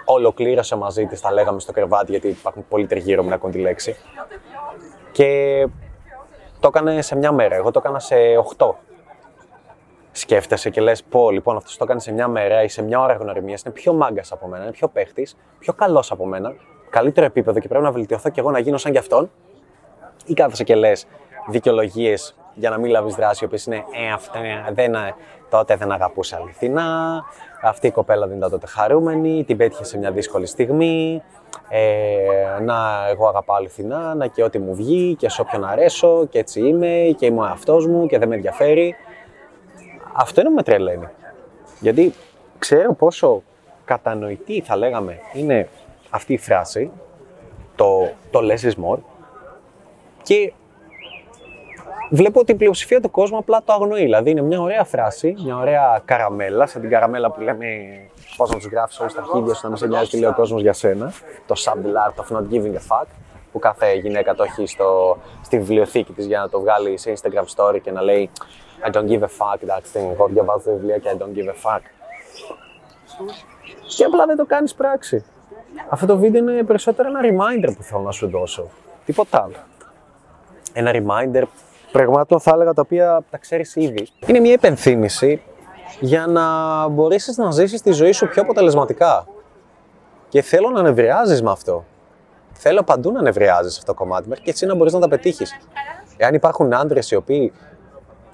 ολοκλήρωσε 0.06 0.76
μαζί 0.76 1.06
της, 1.06 1.22
τα 1.22 1.32
λέγαμε 1.32 1.60
στο 1.60 1.72
κρεβάτι, 1.72 2.12
γιατί 2.12 2.28
υπάρχουν 2.28 2.66
πολλοί 2.70 2.88
τριγύρω 2.88 3.24
με 3.24 3.30
να 3.30 3.50
τη 3.50 3.58
λέξη. 3.58 3.98
Και 5.12 5.68
το 6.60 6.68
έκανε 6.68 7.02
σε 7.02 7.16
μια 7.16 7.32
μέρα, 7.32 7.56
εγώ 7.56 7.72
το 7.72 7.80
έκανα 7.84 8.00
σε 8.00 8.16
8. 8.58 8.72
Σκέφτεσαι 10.12 10.70
και 10.70 10.82
λες 10.82 11.04
πω, 11.04 11.32
λοιπόν, 11.32 11.56
αυτός 11.56 11.78
το 11.78 11.84
έκανε 11.84 12.00
σε 12.00 12.12
μια 12.12 12.28
μέρα 12.28 12.64
ή 12.64 12.68
σε 12.68 12.82
μια 12.82 13.00
ώρα 13.00 13.14
γνωριμίας, 13.14 13.62
είναι 13.62 13.74
πιο 13.74 13.94
μάγκας 13.94 14.32
από 14.32 14.48
μένα, 14.48 14.64
είναι 14.64 14.72
πιο 14.72 14.88
παίχτης, 14.88 15.38
πιο 15.60 15.74
καλός 15.74 16.12
από 16.12 16.26
μένα, 16.26 16.54
καλύτερο 16.90 17.26
επίπεδο 17.26 17.60
και 17.60 17.68
πρέπει 17.68 17.84
να 17.84 17.92
βελτιωθώ 17.92 18.30
και 18.30 18.40
εγώ 18.40 18.52
να 18.52 18.60
γίνω 18.60 18.78
σαν 18.78 18.92
κι 18.92 18.98
αυτόν. 18.98 19.32
Ή 20.26 20.34
κάθεσαι 20.34 20.64
και 20.64 20.76
λες 20.76 21.08
δικαιολογίες 21.48 22.36
για 22.54 22.70
να 22.70 22.78
μην 22.78 22.92
λάβεις 22.92 23.16
δράση, 23.16 23.44
οι 23.44 23.48
οποίε 23.48 23.60
είναι 23.68 23.84
Ε, 24.08 24.12
αυτά 24.12 24.40
δεν, 24.72 24.96
τότε 25.50 25.76
δεν 25.76 25.92
αγαπούσε 25.92 26.36
αληθινά. 26.36 27.22
Αυτή 27.62 27.88
η 27.88 27.92
κοπέλα 27.92 28.28
δεν 28.28 28.38
ήταν 28.38 28.50
τότε 28.50 28.68
χαρούμενη, 28.68 29.44
την 29.44 29.58
πέτυχε 29.58 29.84
σε 29.84 29.98
μια 29.98 30.12
δύσκολη 30.12 30.46
στιγμή. 30.46 31.22
Ε, 31.70 32.62
να, 32.62 33.08
εγώ 33.10 33.28
αγαπάω 33.28 33.56
αληθινά, 33.56 34.16
να 34.16 34.28
και 34.28 34.44
ό,τι 34.44 34.60
μου 34.60 34.76
βγει 34.76 35.16
και 35.16 35.30
σε 35.30 35.42
όποιον 35.42 35.66
αρέσω 35.66 36.26
και 36.30 36.40
έτσι 36.40 36.60
είμαι 36.60 37.16
και 37.18 37.26
είμαι 37.26 37.42
ο 37.42 37.46
εαυτός 37.46 37.88
μου 37.88 38.08
και 38.08 38.18
δεν 38.18 38.28
με 38.28 38.36
ενδιαφέρει. 38.36 38.96
Αυτό 40.14 40.42
είναι 40.42 40.50
που 40.50 40.56
με 40.56 40.64
τρελαίνει. 40.64 41.08
Γιατί 41.80 42.14
ξέρω 42.60 42.94
πόσο 42.94 43.44
κατανοητή 43.86 44.62
θα 44.62 44.76
λέγαμε 44.76 45.20
είναι 45.34 45.68
αυτή 46.10 46.34
η 46.34 46.38
φράση, 46.38 46.92
το, 47.76 48.12
το 48.32 48.40
less 48.42 48.70
is 48.70 48.86
more, 48.86 49.00
Και 50.24 50.54
βλέπω 52.12 52.40
ότι 52.40 52.52
η 52.52 52.56
πλειοψηφία 52.56 53.02
του 53.02 53.12
κόσμου 53.12 53.38
απλά 53.38 53.62
το 53.66 53.74
αγνοεί. 53.74 54.02
Δηλαδή 54.02 54.30
είναι 54.30 54.42
μια 54.42 54.62
ωραία 54.62 54.84
φράση, 54.84 55.36
μια 55.44 55.58
ωραία 55.58 56.02
καραμέλα, 56.06 56.68
σαν 56.68 56.82
την 56.82 56.90
καραμέλα 56.90 57.32
που 57.32 57.42
λέμε 57.42 57.66
πώς 58.38 58.50
να 58.50 58.56
τους 58.56 58.66
γράφεις 58.66 59.00
όλου 59.00 59.10
στα 59.10 59.22
αρχίδια 59.22 59.54
σου 59.54 59.60
να 59.64 59.70
μην 59.70 59.78
σε 59.78 59.88
νοιάζει 59.88 60.10
τι 60.10 60.20
λέει 60.20 60.30
ο 60.30 60.34
κόσμος 60.34 60.62
για 60.62 60.74
σένα. 60.74 61.14
Το 61.48 61.56
subtle 61.58 62.08
art 62.08 62.24
of 62.24 62.38
not 62.38 62.54
giving 62.54 62.74
a 62.74 62.82
fuck, 62.90 63.06
που 63.52 63.60
κάθε 63.60 63.94
γυναίκα 63.94 64.36
το 64.36 64.44
έχει 64.44 64.66
στο, 64.66 65.18
στη 65.44 65.58
βιβλιοθήκη 65.58 66.14
της 66.14 66.26
για 66.26 66.40
να 66.40 66.50
το 66.50 66.60
βγάλει 66.60 66.98
σε 66.98 67.14
Instagram 67.16 67.46
story 67.56 67.82
και 67.82 67.92
να 67.92 68.02
λέει 68.02 68.30
I 68.86 68.92
don't 68.92 69.08
give 69.08 69.22
a 69.22 69.32
fuck, 69.40 69.70
that's 69.70 69.98
thing. 69.98 70.12
Εγώ 70.12 70.28
διαβάζω 70.28 70.60
τα 70.66 70.72
βιβλία 70.72 70.98
και 70.98 71.10
I 71.12 71.22
don't 71.22 71.38
give 71.38 71.50
a 71.50 71.70
fuck. 71.70 71.82
Και 73.98 74.04
απλά 74.04 74.26
δεν 74.26 74.38
το 74.38 74.46
κάνεις 74.46 74.74
πράξη. 74.74 75.26
Αυτό 75.90 76.06
το 76.06 76.18
βίντεο 76.18 76.42
είναι 76.42 76.64
περισσότερο 76.64 77.08
ένα 77.08 77.20
reminder 77.24 77.74
που 77.78 77.84
θέλω 77.84 78.02
να 78.02 78.12
σου 78.12 78.30
δώσω. 78.30 78.68
Τίποτα 79.06 79.44
άλλο. 79.44 79.56
Ένα 80.74 80.92
reminder 80.94 81.44
πραγμάτων 81.92 82.40
θα 82.40 82.52
έλεγα 82.54 82.74
τα 82.74 82.82
οποία 82.82 83.24
τα 83.30 83.38
ξέρεις 83.38 83.76
ήδη. 83.76 84.08
Είναι 84.28 84.40
μια 84.40 84.52
υπενθύμηση 84.52 85.42
για 86.00 86.28
να 86.28 86.88
μπορέσεις 86.88 87.38
να 87.38 87.52
ζήσεις 87.52 87.82
τη 87.82 87.92
ζωή 87.92 88.12
σου 88.12 88.28
πιο 88.28 88.42
αποτελεσματικά. 88.42 89.28
Και 90.30 90.42
θέλω 90.42 90.70
να 90.70 90.82
νευριάζεις 90.82 91.42
με 91.42 91.52
αυτό. 91.52 91.86
Θέλω 92.52 92.84
παντού 92.84 93.12
να 93.12 93.22
νευριάζεις 93.22 93.78
αυτό 93.78 93.92
το 93.92 93.98
κομμάτι 93.98 94.28
μέχρι 94.28 94.44
και 94.44 94.50
έτσι 94.50 94.66
να 94.66 94.76
μπορείς 94.76 94.94
να 94.94 95.00
τα 95.00 95.08
πετύχεις. 95.08 95.52
Εάν 96.18 96.34
υπάρχουν 96.34 96.74
άντρες 96.74 97.12
οι 97.12 97.16
οποίοι 97.16 97.54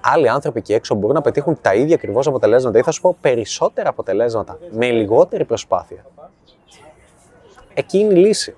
άλλοι 0.00 0.28
άνθρωποι 0.28 0.58
εκεί 0.58 0.74
έξω 0.74 0.94
μπορούν 0.94 1.14
να 1.14 1.20
πετύχουν 1.20 1.58
τα 1.60 1.74
ίδια 1.74 1.94
ακριβώς 1.94 2.26
αποτελέσματα 2.26 2.78
ή 2.78 2.82
θα 2.82 2.90
σου 2.90 3.00
πω 3.00 3.16
περισσότερα 3.20 3.88
αποτελέσματα 3.88 4.58
με 4.70 4.90
λιγότερη 4.90 5.44
προσπάθεια. 5.44 6.06
Εκεί 7.74 7.98
είναι 7.98 8.12
η 8.12 8.16
λύση. 8.16 8.56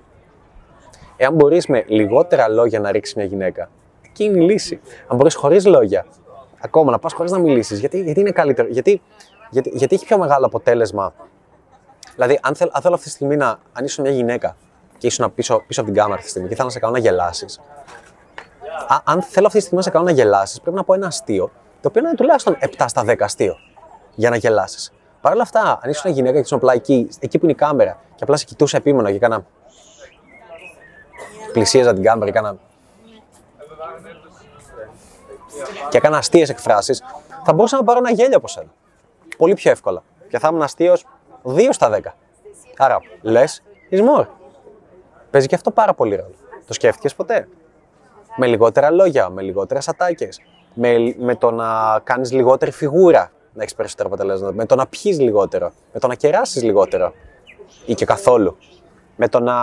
Εάν 1.17 1.33
μπορείς 1.33 1.67
με 1.67 1.83
λιγότερα 1.87 2.47
λόγια 2.47 2.79
να 2.79 2.91
ρίξεις 2.91 3.15
μια 3.15 3.25
γυναίκα, 3.25 3.69
εκεί 4.11 4.23
είναι 4.23 4.43
η 4.43 4.47
λύση. 4.47 4.79
Αν 5.07 5.17
μπορείς 5.17 5.35
χωρίς 5.35 5.65
λόγια, 5.65 6.05
ακόμα 6.59 6.91
να 6.91 6.99
πας 6.99 7.13
χωρίς 7.13 7.31
να 7.31 7.37
μιλήσεις, 7.37 7.79
γιατί, 7.79 8.01
γιατί 8.01 8.19
είναι 8.19 8.31
καλύτερο. 8.31 8.67
Γιατί, 8.67 9.01
γιατί, 9.49 9.71
γιατί 9.73 9.95
έχει 9.95 10.05
πιο 10.05 10.17
μεγάλο 10.17 10.45
αποτέλεσμα. 10.45 11.13
Δηλαδή, 12.15 12.39
αν, 12.41 12.55
θέλ, 12.55 12.69
αν 12.71 12.81
θέλω 12.81 12.93
αυτή 12.93 13.05
τη 13.05 13.13
στιγμή 13.13 13.35
να, 13.35 13.59
αν 13.73 13.85
ήσουν 13.85 14.03
μια 14.03 14.13
γυναίκα 14.13 14.55
και 14.97 15.07
ήσουν 15.07 15.33
πίσω, 15.33 15.63
πίσω 15.67 15.81
από 15.81 15.89
την 15.89 15.99
κάμερα 15.99 16.15
αυτή 16.15 16.25
τη 16.25 16.31
στιγμή 16.31 16.49
και 16.49 16.55
θέλω 16.55 16.67
να 16.67 16.73
σε 16.73 16.79
κάνω 16.79 16.93
να 16.93 16.99
γελάσεις, 16.99 17.61
αν 19.03 19.21
θέλω 19.21 19.45
αυτή 19.45 19.57
τη 19.57 19.63
στιγμή 19.63 19.77
να 19.77 19.81
σε 19.81 19.89
κάνω 19.89 20.05
να 20.05 20.11
γελάσεις, 20.11 20.61
πρέπει 20.61 20.75
να 20.75 20.83
πω 20.83 20.93
ένα 20.93 21.07
αστείο, 21.07 21.51
το 21.81 21.87
οποίο 21.87 22.01
είναι 22.01 22.13
τουλάχιστον 22.13 22.57
7 22.59 22.83
στα 22.87 23.03
10 23.07 23.15
αστείο 23.19 23.55
για 24.15 24.29
να 24.29 24.35
γελάσεις. 24.35 24.91
Παρ' 25.21 25.33
όλα 25.33 25.41
αυτά, 25.41 25.79
αν 25.81 25.89
ήσουν 25.89 26.11
γυναίκα 26.11 26.33
και 26.33 26.39
ήσουν 26.39 26.57
απλά 26.57 26.73
εκεί, 26.73 27.09
εκεί 27.19 27.37
που 27.37 27.45
είναι 27.45 27.53
η 27.53 27.55
κάμερα 27.57 27.99
και 28.15 28.23
απλά 28.23 28.37
σε 28.37 28.45
κοιτούσε 28.45 28.77
επίμονα 28.77 29.09
και 29.09 29.15
έκανα. 29.15 29.45
Πλησίαζα 31.53 31.93
την 31.93 32.03
κάμερα 32.03 32.31
και 32.31 32.37
έκανα. 32.37 32.57
Και 35.89 35.97
έκανα 35.97 36.17
αστείες 36.17 36.49
εκφράσεις, 36.49 37.03
θα 37.43 37.53
μπορούσα 37.53 37.77
να 37.77 37.83
πάρω 37.83 37.99
ένα 37.99 38.11
γέλιο 38.11 38.37
από 38.37 38.47
σένα. 38.47 38.69
Πολύ 39.37 39.53
πιο 39.53 39.71
εύκολα. 39.71 40.03
Και 40.29 40.39
θα 40.39 40.47
ήμουν 40.47 40.61
αστείος 40.61 41.05
2 41.43 41.71
στα 41.71 41.89
10. 41.89 42.15
Άρα, 42.77 42.99
λες, 43.21 43.63
is 43.91 43.99
more. 43.99 44.25
Παίζει 45.31 45.47
και 45.47 45.55
αυτό 45.55 45.71
πάρα 45.71 45.93
πολύ 45.93 46.15
ρόλο. 46.15 46.33
Το 46.67 46.73
σκέφτηκες 46.73 47.15
ποτέ; 47.15 47.47
Με 48.35 48.47
λιγότερα 48.47 48.91
λόγια, 48.91 49.29
με 49.29 49.41
λιγότερες 49.41 49.87
ατάκες, 49.87 50.41
με, 50.73 51.15
με 51.17 51.35
το 51.35 51.51
να 51.51 51.99
κάνεις 52.03 52.31
λιγότερη 52.31 52.71
φιγούρα 52.71 53.31
να 53.53 53.61
έχεις 53.61 53.75
περισσότερα 53.75 54.07
αποτελέσματα, 54.07 54.53
με 54.53 54.65
το 54.65 54.75
να 54.75 54.87
πιεις 54.87 55.19
λιγότερο, 55.19 55.71
με 55.93 55.99
το 55.99 56.07
να 56.07 56.15
κεράσεις 56.15 56.63
λιγότερο 56.63 57.13
ή 57.85 57.93
και 57.93 58.05
καθόλου, 58.05 58.57
με 59.15 59.27
το 59.27 59.39
να, 59.39 59.55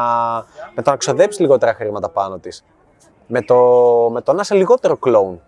με 0.75 0.83
το 0.83 0.91
να 0.91 0.97
ξοδέψεις 0.97 1.41
λιγότερα 1.41 1.75
χρήματα 1.75 2.09
πάνω 2.09 2.39
της, 2.39 2.65
με 3.27 3.43
το, 3.43 3.57
με 4.13 4.21
το 4.21 4.33
να 4.33 4.41
είσαι 4.41 4.55
λιγότερο 4.55 4.97
κλόουν, 4.97 5.43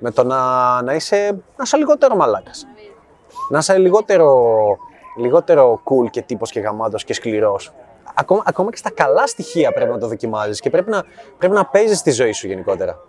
με 0.00 0.10
το 0.10 0.24
να, 0.24 0.82
να, 0.82 0.94
είσαι, 0.94 1.30
να 1.56 1.62
είσαι 1.62 1.76
λιγότερο 1.76 2.16
μαλάκας. 2.16 2.66
Να 3.50 3.58
είσαι 3.58 3.78
λιγότερο, 3.78 4.56
λιγότερο 5.16 5.80
cool 5.84 6.10
και 6.10 6.22
τύπος 6.22 6.50
και 6.50 6.60
γαμάτος 6.60 7.04
και 7.04 7.14
σκληρός 7.14 7.72
ακόμα, 8.14 8.42
ακόμα 8.46 8.70
και 8.70 8.76
στα 8.76 8.90
καλά 8.90 9.26
στοιχεία 9.26 9.72
πρέπει 9.72 9.90
να 9.90 9.98
το 9.98 10.06
δοκιμάζεις 10.06 10.60
και 10.60 10.70
πρέπει 10.70 10.90
να, 10.90 11.04
πρέπει 11.38 11.54
να 11.54 11.66
παίζεις 11.66 12.02
τη 12.02 12.10
ζωή 12.10 12.32
σου 12.32 12.46
γενικότερα. 12.46 13.00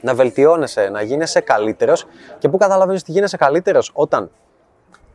Να 0.00 0.14
βελτιώνεσαι, 0.14 0.88
να 0.88 1.02
γίνεσαι 1.02 1.40
καλύτερος 1.40 2.06
και 2.38 2.48
πού 2.48 2.56
καταλαβαίνεις 2.56 3.00
ότι 3.00 3.12
γίνεσαι 3.12 3.36
καλύτερος; 3.36 3.90
Όταν 3.94 4.30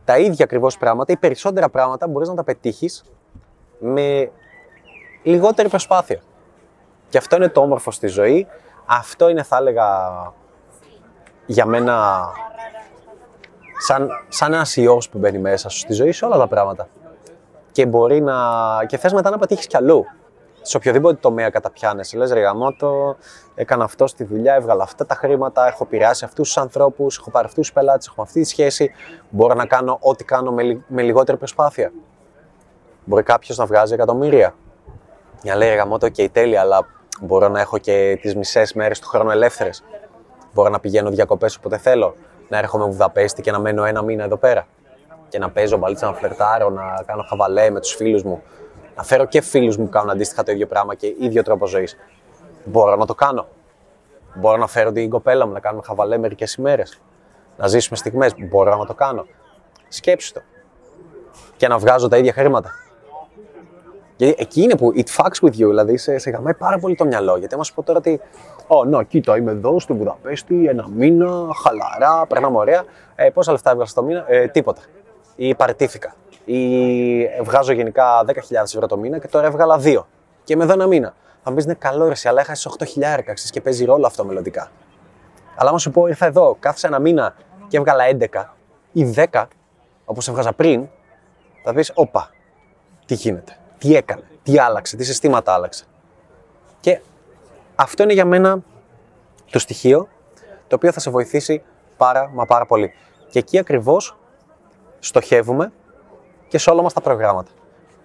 τα 0.04 0.18
ίδια 0.18 0.44
ακριβώς 0.44 0.78
πράγματα 0.78 1.12
ή 1.12 1.16
περισσότερα 1.16 1.68
πράγματα 1.68 2.08
μπορείς 2.08 2.28
να 2.28 2.34
τα 2.34 2.44
πετύχεις 2.44 3.04
με 3.78 4.30
λιγότερη 5.22 5.68
προσπάθεια. 5.68 6.20
Και 7.08 7.18
αυτό 7.18 7.36
είναι 7.36 7.48
το 7.48 7.60
όμορφο 7.60 7.90
στη 7.90 8.06
ζωή. 8.06 8.46
Αυτό 8.86 9.28
είναι, 9.28 9.42
θα 9.42 9.56
έλεγα, 9.56 9.86
για 11.50 11.66
μένα 11.66 12.26
σαν, 13.78 14.08
σαν 14.28 14.52
ένας 14.52 14.76
ιός 14.76 15.08
που 15.08 15.18
μπαίνει 15.18 15.38
μέσα 15.38 15.68
σου 15.68 15.78
στη 15.78 15.92
ζωή 15.92 16.12
σε 16.12 16.24
όλα 16.24 16.36
τα 16.38 16.46
πράγματα 16.46 16.88
και 17.72 17.86
μπορεί 17.86 18.20
να. 18.20 18.36
και 18.86 18.96
θες 18.96 19.12
μετά 19.12 19.30
να 19.30 19.38
πετύχεις 19.38 19.66
κι 19.66 19.76
αλλού. 19.76 20.04
Σε 20.62 20.76
οποιοδήποτε 20.76 21.18
τομέα 21.20 21.50
καταπιάνεσαι. 21.50 22.16
Λες, 22.16 22.32
ρε 22.32 22.40
γαμώτο, 22.40 23.16
έκανα 23.54 23.84
αυτό 23.84 24.06
στη 24.06 24.24
δουλειά, 24.24 24.54
έβγαλα 24.54 24.82
αυτά 24.82 25.06
τα 25.06 25.14
χρήματα, 25.14 25.66
έχω 25.66 25.84
επηρεάσει 25.84 26.24
αυτούς 26.24 26.46
τους 26.46 26.56
ανθρώπους, 26.56 27.18
έχω 27.18 27.30
πάρει 27.30 27.46
αυτούς 27.46 27.66
τους 27.66 27.74
πελάτες, 27.74 28.06
έχω 28.06 28.22
αυτή 28.22 28.40
τη 28.40 28.48
σχέση. 28.48 28.90
Μπορώ 29.30 29.54
να 29.54 29.66
κάνω 29.66 29.98
ό,τι 30.00 30.24
κάνω 30.24 30.52
με, 30.52 30.84
με 30.86 31.02
λιγότερη 31.02 31.38
προσπάθεια. 31.38 31.92
Μπορεί 33.04 33.22
κάποιος 33.22 33.56
να 33.56 33.66
βγάζει 33.66 33.94
εκατομμύρια. 33.94 34.54
Για 35.42 35.52
να 35.52 35.58
λέει, 35.58 35.68
ρε 35.68 35.74
γαμώτο, 35.74 36.08
και 36.08 36.24
okay, 36.24 36.30
τέλεια, 36.32 36.60
αλλά 36.60 36.86
μπορώ 37.20 37.48
να 37.48 37.60
έχω 37.60 37.78
και 37.78 38.18
τις 38.22 38.36
μισές 38.36 38.72
μέρες 38.72 38.98
του 38.98 39.08
χρόνου 39.08 39.30
ελεύθερες. 39.30 39.84
Μπορώ 40.54 40.68
να 40.68 40.80
πηγαίνω 40.80 41.10
διακοπές 41.10 41.56
όποτε 41.56 41.78
θέλω. 41.78 42.14
Να 42.48 42.58
έρχομαι 42.58 42.84
Βουδαπέστη 42.84 43.42
και 43.42 43.50
να 43.50 43.58
μένω 43.58 43.84
ένα 43.84 44.02
μήνα 44.02 44.24
εδώ 44.24 44.36
πέρα 44.36 44.66
και 45.28 45.38
να 45.38 45.50
παίζω 45.50 45.76
μπαλίτσα, 45.76 46.06
να 46.06 46.12
φλερτάρω, 46.12 46.70
να 46.70 47.02
κάνω 47.06 47.22
χαβαλέ 47.22 47.70
με 47.70 47.80
τους 47.80 47.94
φίλους 47.94 48.22
μου. 48.22 48.42
Να 48.96 49.02
φέρω 49.02 49.24
και 49.24 49.40
φίλους 49.40 49.76
μου 49.76 49.84
που 49.84 49.90
κάνουν 49.90 50.10
αντίστοιχα 50.10 50.42
το 50.42 50.52
ίδιο 50.52 50.66
πράγμα 50.66 50.94
και 50.94 51.14
ίδιο 51.18 51.42
τρόπο 51.42 51.66
ζωής. 51.66 51.96
Μπορώ 52.64 52.96
να 52.96 53.06
το 53.06 53.14
κάνω. 53.14 53.46
Μπορώ 54.34 54.56
να 54.56 54.66
φέρω 54.66 54.92
την 54.92 55.10
κοπέλα 55.10 55.46
μου 55.46 55.52
να 55.52 55.60
κάνουμε 55.60 55.82
χαβαλέ 55.86 56.18
μερικές 56.18 56.54
ημέρες. 56.54 57.00
Να 57.56 57.66
ζήσουμε 57.66 57.96
στιγμές. 57.96 58.34
Μπορώ 58.48 58.76
να 58.76 58.86
το 58.86 58.94
κάνω. 58.94 59.26
Σκέψου 59.88 60.32
το. 60.32 60.40
Και 61.56 61.68
να 61.68 61.78
βγάζω 61.78 62.08
τα 62.08 62.16
ίδια 62.16 62.32
χρήματα. 62.32 62.70
Γιατί 64.16 64.34
εκεί 64.38 64.62
είναι 64.62 64.76
που 64.76 64.92
it 64.96 65.16
fucks 65.16 65.46
with 65.46 65.52
you, 65.52 65.68
δηλαδή 65.68 65.96
σε, 65.96 66.18
σε 66.18 66.30
γαμάει 66.30 66.54
πάρα 66.54 66.78
πολύ 66.78 66.94
το 66.94 67.04
μυαλό. 67.04 67.36
Γιατί 67.36 67.54
άμα 67.54 67.64
σου 67.64 67.74
πω 67.74 67.82
τώρα 67.82 67.98
ότι, 67.98 68.20
Ω, 68.72 68.84
να, 68.84 69.02
κοίτα, 69.02 69.36
είμαι 69.36 69.50
εδώ 69.50 69.80
στο 69.80 69.94
Βουδαπέστη, 69.94 70.66
ένα 70.66 70.88
μήνα, 70.88 71.48
χαλαρά, 71.62 72.26
περνάμε 72.26 72.56
ωραία. 72.56 72.84
Ε, 73.14 73.30
πόσα 73.30 73.52
λεφτά 73.52 73.70
έβγαλα 73.70 73.88
στο 73.88 74.02
μήνα, 74.02 74.24
ε, 74.28 74.48
τίποτα 74.48 74.80
ή 75.36 75.54
παραιτήθηκα 75.54 76.14
ή 76.44 77.26
βγάζω 77.42 77.72
γενικά 77.72 78.24
10.000 78.26 78.32
ευρώ 78.62 78.86
το 78.86 78.96
μήνα 78.96 79.18
και 79.18 79.28
τώρα 79.28 79.46
έβγαλα 79.46 79.80
2 79.82 80.06
και 80.44 80.52
είμαι 80.52 80.64
εδώ 80.64 80.72
ένα 80.72 80.86
μήνα. 80.86 81.14
Θα 81.42 81.50
μου 81.50 81.56
πεις 81.56 81.64
είναι 81.64 81.74
καλό 81.74 82.08
ρε, 82.08 82.14
αλλά 82.24 82.40
έχασες 82.40 82.76
8.000 82.78 83.50
και 83.50 83.60
παίζει 83.60 83.84
ρόλο 83.84 84.06
αυτό 84.06 84.24
μελλοντικά. 84.24 84.70
Αλλά 85.56 85.68
άμα 85.68 85.78
σου 85.78 85.90
πω 85.90 86.06
ήρθα 86.06 86.26
εδώ, 86.26 86.56
κάθισα 86.60 86.86
ένα 86.86 86.98
μήνα 86.98 87.34
και 87.68 87.76
έβγαλα 87.76 88.04
11 88.04 88.44
ή 88.92 89.14
10, 89.32 89.44
όπως 90.04 90.28
έβγαζα 90.28 90.52
πριν, 90.52 90.88
θα 91.64 91.74
πεις, 91.74 91.92
όπα, 91.94 92.30
τι 93.06 93.14
γίνεται, 93.14 93.56
τι 93.78 93.96
έκανε, 93.96 94.22
τι 94.42 94.58
άλλαξε, 94.58 94.96
τι 94.96 95.04
συστήματα 95.04 95.52
άλλαξε. 95.52 95.84
Και 96.80 97.00
αυτό 97.82 98.02
είναι 98.02 98.12
για 98.12 98.24
μένα 98.24 98.62
το 99.50 99.58
στοιχείο 99.58 100.08
το 100.66 100.74
οποίο 100.76 100.92
θα 100.92 101.00
σε 101.00 101.10
βοηθήσει 101.10 101.62
πάρα 101.96 102.30
μα 102.34 102.46
πάρα 102.46 102.66
πολύ. 102.66 102.92
Και 103.30 103.38
εκεί 103.38 103.58
ακριβώς 103.58 104.16
στοχεύουμε 104.98 105.72
και 106.48 106.58
σε 106.58 106.70
όλα 106.70 106.82
μας 106.82 106.92
τα 106.92 107.00
προγράμματα. 107.00 107.50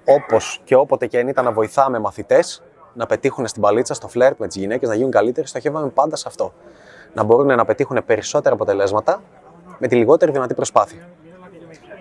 Όπως 0.06 0.62
και 0.64 0.76
όποτε 0.76 1.08
και 1.08 1.20
αν 1.20 1.28
ήταν 1.28 1.46
να 1.46 1.52
βοηθάμε 1.52 2.00
μαθητές 2.00 2.64
να 2.94 3.06
πετύχουν 3.06 3.48
στην 3.48 3.62
παλίτσα, 3.62 3.94
στο 3.94 4.08
φλερτ 4.08 4.40
με 4.40 4.48
τις 4.48 4.56
γυναίκες, 4.56 4.90
να 4.90 4.96
γίνουν 4.96 5.12
καλύτεροι, 5.12 5.48
στοχεύαμε 5.48 5.90
πάντα 5.90 6.16
σε 6.16 6.28
αυτό. 6.28 6.54
Να 7.14 7.24
μπορούν 7.24 7.48
να 7.48 7.66
πετύχουν 7.66 8.06
περισσότερα 8.06 8.56
αποτελέσματα 8.56 9.22
με 9.78 9.88
τη 9.88 9.96
λιγότερη 9.96 10.32
δυνατή 10.32 10.54
προσπάθεια. 10.54 11.10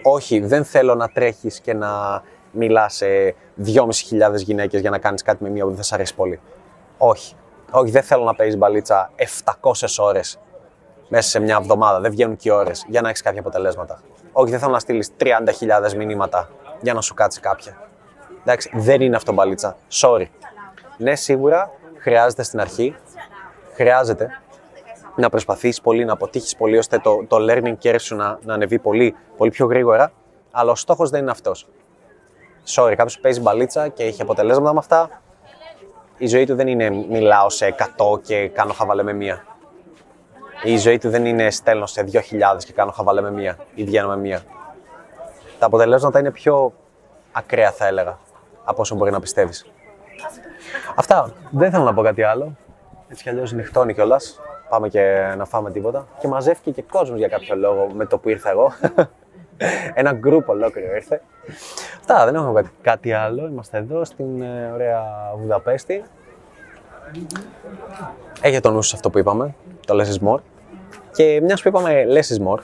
Όχι, 0.02 0.40
δεν 0.40 0.64
θέλω 0.64 0.94
να 0.94 1.08
τρέχεις 1.08 1.60
και 1.60 1.74
να 1.74 2.22
μιλάς 2.50 2.94
σε 2.94 3.34
2.500 3.64 4.36
γυναίκες 4.36 4.80
για 4.80 4.90
να 4.90 4.98
κάνεις 4.98 5.22
κάτι 5.22 5.42
με 5.42 5.48
μία 5.48 5.64
που 5.64 5.70
δεν 5.70 5.84
θα 5.84 5.94
αρέσει 5.94 6.14
πολύ. 6.14 6.40
Όχι. 6.98 7.34
Όχι, 7.70 7.90
δεν 7.90 8.02
θέλω 8.02 8.24
να 8.24 8.34
παίζεις 8.34 8.58
μπαλίτσα 8.58 9.10
700 9.60 9.72
ώρες 9.98 10.38
μέσα 11.08 11.28
σε 11.28 11.38
μια 11.38 11.56
εβδομάδα. 11.60 12.00
Δεν 12.00 12.10
βγαίνουν 12.10 12.36
και 12.36 12.52
ώρες 12.52 12.84
για 12.88 13.00
να 13.00 13.08
έχεις 13.08 13.22
κάποια 13.22 13.40
αποτελέσματα. 13.40 14.00
Όχι, 14.32 14.50
δεν 14.50 14.60
θέλω 14.60 14.72
να 14.72 14.78
στείλεις 14.78 15.10
30.000 15.20 15.94
μηνύματα 15.96 16.50
για 16.80 16.94
να 16.94 17.00
σου 17.00 17.14
κάτσει 17.14 17.40
κάποια. 17.40 17.76
Εντάξει, 18.40 18.70
δεν 18.74 19.00
είναι 19.00 19.16
αυτό 19.16 19.32
μπαλίτσα. 19.32 19.76
Sorry. 19.90 20.26
Ναι, 20.98 21.14
σίγουρα 21.14 21.70
χρειάζεται 21.98 22.42
στην 22.42 22.60
αρχή, 22.60 22.96
χρειάζεται 23.74 24.28
να 25.16 25.28
προσπαθήσει 25.28 25.82
πολύ, 25.82 26.04
να 26.04 26.12
αποτύχεις 26.12 26.56
πολύ, 26.56 26.78
ώστε 26.78 26.98
το, 26.98 27.24
το 27.28 27.36
learning 27.40 27.74
curve 27.82 28.00
σου 28.00 28.16
να, 28.16 28.38
να 28.42 28.54
ανεβεί 28.54 28.78
πολύ, 28.78 29.14
πολύ 29.36 29.50
πιο 29.50 29.66
γρήγορα. 29.66 30.12
Αλλά 30.50 30.70
ο 30.70 30.74
στόχος 30.74 31.10
δεν 31.10 31.20
είναι 31.20 31.30
αυτός. 31.30 31.68
Sorry, 32.66 32.94
κάποιος 32.96 33.20
παίζει 33.20 33.40
μπαλίτσα 33.40 33.88
και 33.88 34.02
έχει 34.02 34.22
αποτελέσματα 34.22 34.72
με 34.72 34.78
αυτά. 34.78 35.22
Η 36.18 36.26
ζωή 36.26 36.46
του 36.46 36.54
δεν 36.54 36.66
είναι 36.66 36.90
μιλάω 36.90 37.50
σε 37.50 37.74
100 37.78 38.22
και 38.22 38.48
κάνω 38.48 38.72
χαβαλέ 38.72 39.02
με 39.02 39.12
μία. 39.12 39.44
Η 40.62 40.76
ζωή 40.76 40.98
του 40.98 41.10
δεν 41.10 41.26
είναι 41.26 41.50
στέλνω 41.50 41.86
σε 41.86 42.04
2.000 42.12 42.20
και 42.64 42.72
κάνω 42.72 42.90
χαβαλέ 42.90 43.20
με 43.20 43.30
μία 43.30 43.58
ή 43.74 43.84
βγαίνω 43.84 44.08
με 44.08 44.16
μία. 44.16 44.42
Τα 45.58 45.66
αποτελέσματα 45.66 46.18
είναι 46.18 46.30
πιο 46.30 46.72
ακραία 47.32 47.70
θα 47.70 47.86
έλεγα 47.86 48.18
από 48.64 48.80
όσο 48.80 48.94
μπορεί 48.94 49.10
να 49.10 49.20
πιστεύεις. 49.20 49.66
Αυτά. 50.94 51.32
Δεν 51.50 51.70
θέλω 51.70 51.84
να 51.84 51.94
πω 51.94 52.02
κάτι 52.02 52.22
άλλο. 52.22 52.56
Έτσι 53.08 53.22
κι 53.22 53.28
αλλιώς 53.28 53.52
νυχτώνει 53.52 53.94
κιόλας. 53.94 54.40
Πάμε 54.68 54.88
και 54.88 55.34
να 55.36 55.44
φάμε 55.44 55.70
τίποτα. 55.70 56.06
Και 56.18 56.28
μαζεύτηκε 56.28 56.70
και 56.70 56.82
κόσμος 56.82 57.18
για 57.18 57.28
κάποιο 57.28 57.56
λόγο 57.56 57.86
με 57.94 58.06
το 58.06 58.18
που 58.18 58.28
ήρθα 58.28 58.50
εγώ. 58.50 58.72
Ένα 59.94 60.12
γκρουπ 60.12 60.48
ολόκληρο 60.48 60.94
ήρθε. 60.94 61.20
Αυτά, 61.98 62.24
δεν 62.24 62.34
έχουμε 62.34 62.62
κάτι 62.82 63.12
άλλο. 63.12 63.46
Είμαστε 63.46 63.78
εδώ 63.78 64.04
στην 64.04 64.42
ε, 64.42 64.70
ωραία 64.72 65.02
Βουδαπέστη. 65.36 66.04
Έχει 68.40 68.60
το 68.60 68.70
νου 68.70 68.82
σας 68.82 68.94
αυτό 68.94 69.10
που 69.10 69.18
είπαμε, 69.18 69.54
το 69.86 69.94
less 70.00 70.18
is 70.18 70.28
more. 70.28 70.40
Και 71.12 71.40
μιας 71.42 71.62
που 71.62 71.68
είπαμε 71.68 72.04
less 72.08 72.36
is 72.36 72.46
more 72.46 72.58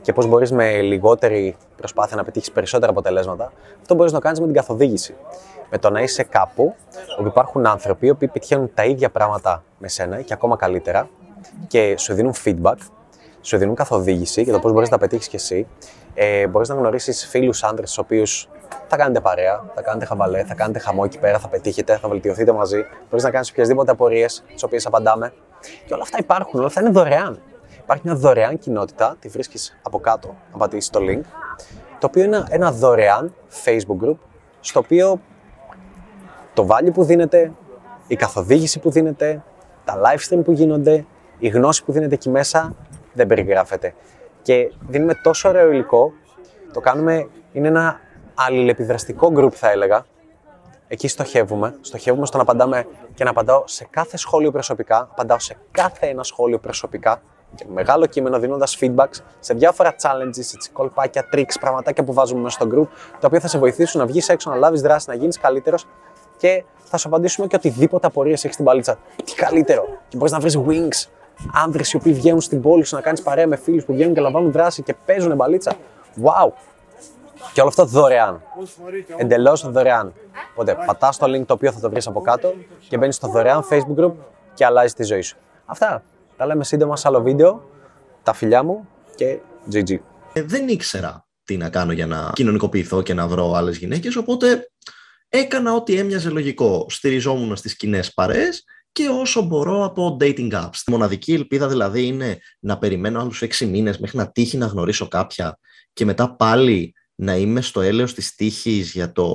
και 0.00 0.12
πώς 0.12 0.26
μπορείς 0.26 0.52
με 0.52 0.80
λιγότερη 0.80 1.56
προσπάθεια 1.76 2.16
να 2.16 2.24
πετύχεις 2.24 2.52
περισσότερα 2.52 2.90
αποτελέσματα, 2.90 3.52
αυτό 3.80 3.94
μπορείς 3.94 4.12
να 4.12 4.20
κάνεις 4.20 4.40
με 4.40 4.46
την 4.46 4.54
καθοδήγηση. 4.54 5.14
Με 5.70 5.78
το 5.78 5.90
να 5.90 6.00
είσαι 6.00 6.22
κάπου 6.22 6.74
όπου 7.18 7.28
υπάρχουν 7.28 7.66
άνθρωποι 7.66 8.14
που 8.14 8.16
πετυχαίνουν 8.18 8.70
τα 8.74 8.84
ίδια 8.84 9.10
πράγματα 9.10 9.62
με 9.78 9.88
σένα 9.88 10.20
και 10.20 10.32
ακόμα 10.32 10.56
καλύτερα 10.56 11.08
και 11.66 11.94
σου 11.98 12.14
δίνουν 12.14 12.34
feedback, 12.44 12.76
σου 13.40 13.58
δίνουν 13.58 13.74
καθοδήγηση 13.74 14.42
για 14.42 14.52
το 14.52 14.58
πώς 14.58 14.72
μπορείς 14.72 14.90
να 14.90 14.96
τα 14.98 15.02
πετύχεις 15.02 15.28
κι 15.28 15.36
εσύ. 15.36 15.66
Ε, 16.14 16.46
μπορείς 16.46 16.68
να 16.68 16.74
γνωρίσεις 16.74 17.26
φίλους 17.26 17.62
άντρες, 17.62 17.88
τους 17.88 17.98
οποίους 17.98 18.48
θα 18.86 18.96
κάνετε 18.96 19.20
παρέα, 19.20 19.64
θα 19.74 19.82
κάνετε 19.82 20.04
χαβαλέ, 20.04 20.44
θα 20.44 20.54
κάνετε 20.54 20.78
χαμό 20.78 21.02
εκεί 21.04 21.18
πέρα, 21.18 21.38
θα 21.38 21.48
πετύχετε, 21.48 21.96
θα 21.96 22.08
βελτιωθείτε 22.08 22.52
μαζί. 22.52 22.84
Μπορείς 23.10 23.24
να 23.24 23.30
κάνεις 23.30 23.50
οποιασδήποτε 23.50 23.90
απορίες, 23.90 24.44
τι 24.56 24.64
οποίες 24.64 24.86
απαντάμε. 24.86 25.32
Και 25.86 25.94
όλα 25.94 26.02
αυτά 26.02 26.18
υπάρχουν, 26.20 26.58
όλα 26.58 26.68
αυτά 26.68 26.80
είναι 26.80 26.90
δωρεάν. 26.90 27.40
Υπάρχει 27.78 28.02
μια 28.06 28.14
δωρεάν 28.14 28.58
κοινότητα, 28.58 29.16
τη 29.18 29.28
βρίσκεις 29.28 29.78
από 29.82 30.00
κάτω, 30.00 30.36
να 30.52 30.58
πατήσεις 30.58 30.90
το 30.90 31.00
link, 31.02 31.20
το 31.98 32.06
οποίο 32.06 32.24
είναι 32.24 32.44
ένα 32.48 32.72
δωρεάν 32.72 33.34
Facebook 33.64 34.04
group, 34.04 34.16
στο 34.60 34.78
οποίο 34.78 35.20
το 36.54 36.66
value 36.70 36.92
που 36.92 37.04
δίνεται, 37.04 37.52
η 38.06 38.16
καθοδήγηση 38.16 38.78
που 38.78 38.90
δίνεται, 38.90 39.42
τα 39.84 40.00
live 40.04 40.28
stream 40.28 40.44
που 40.44 40.52
γίνονται, 40.52 41.06
η 41.38 41.48
γνώση 41.48 41.84
που 41.84 41.92
δίνεται 41.92 42.14
εκεί 42.14 42.28
μέσα 42.28 42.74
δεν 43.18 43.26
περιγράφεται. 43.26 43.94
Και 44.42 44.72
δίνουμε 44.88 45.14
τόσο 45.22 45.48
ωραίο 45.48 45.70
υλικό, 45.70 46.12
το 46.72 46.80
κάνουμε, 46.80 47.28
είναι 47.52 47.68
ένα 47.68 48.00
αλληλεπιδραστικό 48.34 49.32
group 49.36 49.52
θα 49.52 49.70
έλεγα. 49.70 50.06
Εκεί 50.88 51.08
στοχεύουμε, 51.08 51.78
στοχεύουμε 51.80 52.26
στο 52.26 52.36
να 52.36 52.42
απαντάμε 52.42 52.86
και 53.14 53.24
να 53.24 53.30
απαντάω 53.30 53.62
σε 53.66 53.86
κάθε 53.90 54.16
σχόλιο 54.16 54.50
προσωπικά, 54.50 55.08
απαντάω 55.10 55.38
σε 55.38 55.56
κάθε 55.70 56.06
ένα 56.06 56.22
σχόλιο 56.22 56.58
προσωπικά 56.58 57.22
και 57.54 57.64
μεγάλο 57.68 58.06
κείμενο 58.06 58.38
δίνοντας 58.38 58.78
feedbacks 58.80 59.20
σε 59.40 59.54
διάφορα 59.54 59.94
challenges, 60.02 60.38
έτσι, 60.38 60.70
κολπάκια, 60.72 61.28
tricks, 61.32 61.54
πραγματάκια 61.60 62.04
που 62.04 62.12
βάζουμε 62.12 62.40
μέσα 62.40 62.60
στο 62.60 62.68
group, 62.74 62.86
τα 63.20 63.26
οποία 63.26 63.40
θα 63.40 63.48
σε 63.48 63.58
βοηθήσουν 63.58 64.00
να 64.00 64.06
βγεις 64.06 64.28
έξω, 64.28 64.50
να 64.50 64.56
λάβεις 64.56 64.80
δράση, 64.80 65.08
να 65.08 65.14
γίνεις 65.14 65.38
καλύτερος 65.38 65.86
και 66.36 66.64
θα 66.84 66.96
σου 66.96 67.08
απαντήσουμε 67.08 67.46
και 67.46 67.56
οτιδήποτε 67.56 68.06
απορίες 68.06 68.42
έχεις 68.42 68.54
στην 68.54 68.66
παλίτσα. 68.66 68.98
Τι 69.24 69.34
καλύτερο. 69.34 69.84
Και 70.08 70.16
μπορείς 70.16 70.32
να 70.32 70.40
βρεις 70.40 70.58
wings, 70.66 71.10
άνδρες 71.52 71.92
οι 71.92 71.96
οποίοι 71.96 72.12
βγαίνουν 72.12 72.40
στην 72.40 72.60
πόλη 72.60 72.84
σου 72.84 72.94
να 72.94 73.00
κάνεις 73.00 73.22
παρέα 73.22 73.46
με 73.46 73.56
φίλους 73.56 73.84
που 73.84 73.92
βγαίνουν 73.92 74.14
και 74.14 74.20
λαμβάνουν 74.20 74.52
δράση 74.52 74.82
και 74.82 74.94
παίζουν 75.06 75.34
μπαλίτσα. 75.34 75.72
Wow! 76.22 76.50
Και 77.52 77.60
όλο 77.60 77.68
αυτό 77.68 77.84
δωρεάν. 77.84 78.42
Εντελώς 79.16 79.70
δωρεάν. 79.70 80.12
Οπότε 80.52 80.76
πατάς 80.86 81.16
το 81.18 81.26
link 81.26 81.46
το 81.46 81.54
οποίο 81.54 81.72
θα 81.72 81.80
το 81.80 81.90
βρεις 81.90 82.06
από 82.06 82.20
κάτω 82.20 82.54
και 82.88 82.98
μπαίνεις 82.98 83.14
στο 83.14 83.28
δωρεάν 83.28 83.64
Facebook 83.70 84.04
group 84.04 84.12
και 84.54 84.64
αλλάζεις 84.64 84.92
τη 84.92 85.04
ζωή 85.04 85.20
σου. 85.20 85.36
Αυτά. 85.66 86.02
Τα 86.36 86.46
λέμε 86.46 86.64
σύντομα 86.64 86.96
σε 86.96 87.08
άλλο 87.08 87.22
βίντεο. 87.22 87.68
Τα 88.22 88.32
φιλιά 88.32 88.62
μου 88.62 88.88
και 89.14 89.38
GG. 89.72 89.98
Ε, 90.32 90.42
δεν 90.42 90.68
ήξερα 90.68 91.26
τι 91.44 91.56
να 91.56 91.68
κάνω 91.68 91.92
για 91.92 92.06
να 92.06 92.30
κοινωνικοποιηθώ 92.32 93.02
και 93.02 93.14
να 93.14 93.26
βρω 93.26 93.52
άλλες 93.52 93.76
γυναίκες, 93.76 94.16
οπότε 94.16 94.70
έκανα 95.28 95.74
ό,τι 95.74 95.98
έμοιαζε 95.98 96.30
λογικό. 96.30 96.86
Στηριζόμουν 96.88 97.56
στις 97.56 97.76
κοινές 97.76 98.12
παρέες 98.14 98.64
και 98.92 99.08
όσο 99.08 99.42
μπορώ 99.42 99.84
από 99.84 100.16
dating 100.20 100.52
apps. 100.52 100.76
Η 100.86 100.90
μοναδική 100.90 101.32
ελπίδα 101.32 101.68
δηλαδή 101.68 102.06
είναι 102.06 102.38
να 102.60 102.78
περιμένω 102.78 103.20
άλλους 103.20 103.42
έξι 103.42 103.66
μήνες 103.66 103.98
μέχρι 103.98 104.16
να 104.16 104.30
τύχει 104.30 104.56
να 104.56 104.66
γνωρίσω 104.66 105.08
κάποια 105.08 105.58
και 105.92 106.04
μετά 106.04 106.36
πάλι 106.36 106.92
να 107.14 107.36
είμαι 107.36 107.60
στο 107.60 107.80
έλεος 107.80 108.14
της 108.14 108.34
τύχης 108.34 108.92
για 108.92 109.12
το 109.12 109.34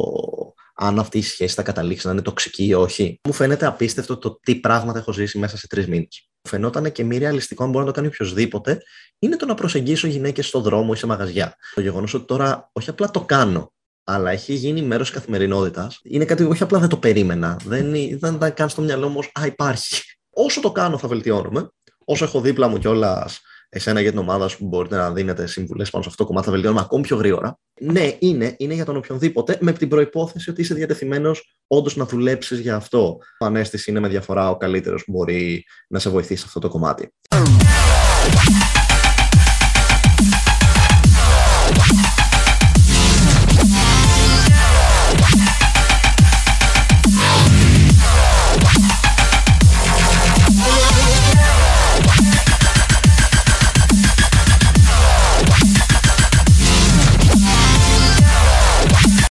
αν 0.76 1.00
αυτή 1.00 1.18
η 1.18 1.22
σχέση 1.22 1.56
θα 1.56 1.64
καταλήξει 1.64 2.06
να 2.06 2.12
είναι 2.12 2.22
τοξική 2.22 2.66
ή 2.66 2.74
όχι. 2.74 3.20
Μου 3.24 3.34
φαίνεται 3.34 3.66
απίστευτο 3.66 4.18
το 4.18 4.40
τι 4.40 4.56
πράγματα 4.56 5.00
έχω 5.00 5.12
ζήσει 5.12 5.38
μέσα 5.38 5.58
σε 5.58 5.68
τρεις 5.68 5.88
μήνες. 5.88 6.30
Φαινόταν 6.50 6.92
και 6.92 7.04
μη 7.04 7.18
ρεαλιστικό 7.18 7.64
αν 7.64 7.70
μπορεί 7.70 7.86
να 7.86 7.92
το 7.92 7.96
κάνει 7.96 8.08
οποιοδήποτε, 8.08 8.82
είναι 9.20 9.36
το 9.36 9.46
να 9.46 9.54
προσεγγίσω 9.54 10.08
γυναίκες 10.08 10.48
στο 10.48 10.60
δρόμο 10.62 10.92
ή 10.94 10.98
σε 10.98 11.06
μαγαζιά. 11.06 11.56
Το 11.76 11.82
γεγονός 11.82 12.14
ότι 12.14 12.26
τώρα 12.26 12.70
όχι 12.74 12.90
απλά 12.90 13.12
το 13.12 13.22
κάνω, 13.22 13.73
αλλά 14.04 14.32
έχει 14.32 14.54
γίνει 14.54 14.82
μέρος 14.82 15.08
τη 15.08 15.14
καθημερινότητας. 15.14 16.00
Είναι 16.04 16.26
κάτι 16.26 16.44
που 16.44 16.50
όχι 16.50 16.64
απλά 16.64 16.80
δεν 16.80 16.90
το 16.90 16.98
περίμενα. 16.98 17.60
Δεν, 17.66 17.92
δεν 17.92 18.34
ήταν 18.34 18.54
καν 18.54 18.70
στο 18.70 18.82
μυαλό 18.82 19.10
μου, 19.10 19.20
Α, 19.20 19.46
υπάρχει. 19.46 20.02
Όσο 20.30 20.62
το 20.62 20.72
κάνω, 20.72 20.98
θα 20.98 21.08
βελτιώνομαι. 21.08 21.70
Όσο 22.06 22.26
έχω 22.26 22.42
δίπλα 22.42 22.68
μου 22.68 22.78
κιόλας 22.78 23.42
εσένα 23.74 24.02
για 24.02 24.10
την 24.10 24.20
ομάδα 24.20 24.48
σου 24.48 24.58
που 24.58 24.68
μπορείτε 24.68 24.96
να 24.96 25.12
δίνετε 25.12 25.48
συμβουλές 25.48 25.90
πάνω 25.90 26.04
σε 26.04 26.10
αυτό 26.10 26.24
το 26.24 26.30
κομμάτι, 26.30 26.46
θα 26.46 26.52
βελτιώνουμε 26.52 26.82
ακόμη 26.82 27.04
πιο 27.04 27.18
γρήγορα. 27.18 27.60
Ναι, 27.82 28.16
είναι, 28.20 28.56
είναι 28.58 28.74
για 28.74 28.86
τον 28.86 28.96
οποιονδήποτε, 28.96 29.58
με 29.62 29.72
την 29.74 29.88
προπόθεση 29.88 30.50
ότι 30.50 30.62
είσαι 30.62 30.74
διατεθειμένος 30.74 31.58
όντως 31.68 31.96
να 31.96 32.06
δουλέψεις 32.06 32.60
για 32.60 32.76
αυτό. 32.76 33.18
Ο 33.40 33.46
ανέστηση 33.46 33.90
είναι 33.90 34.00
με 34.00 34.08
διαφορά 34.08 34.50
ο 34.50 34.58
καλύτερος 34.58 35.04
που 35.04 35.12
μπορεί 35.12 35.66
να 35.88 36.00
σε 36.00 36.10
βοηθήσει 36.10 36.40
σε 36.40 36.46
αυτό 36.48 36.60
το 36.60 36.70
κομμάτι. 36.70 37.14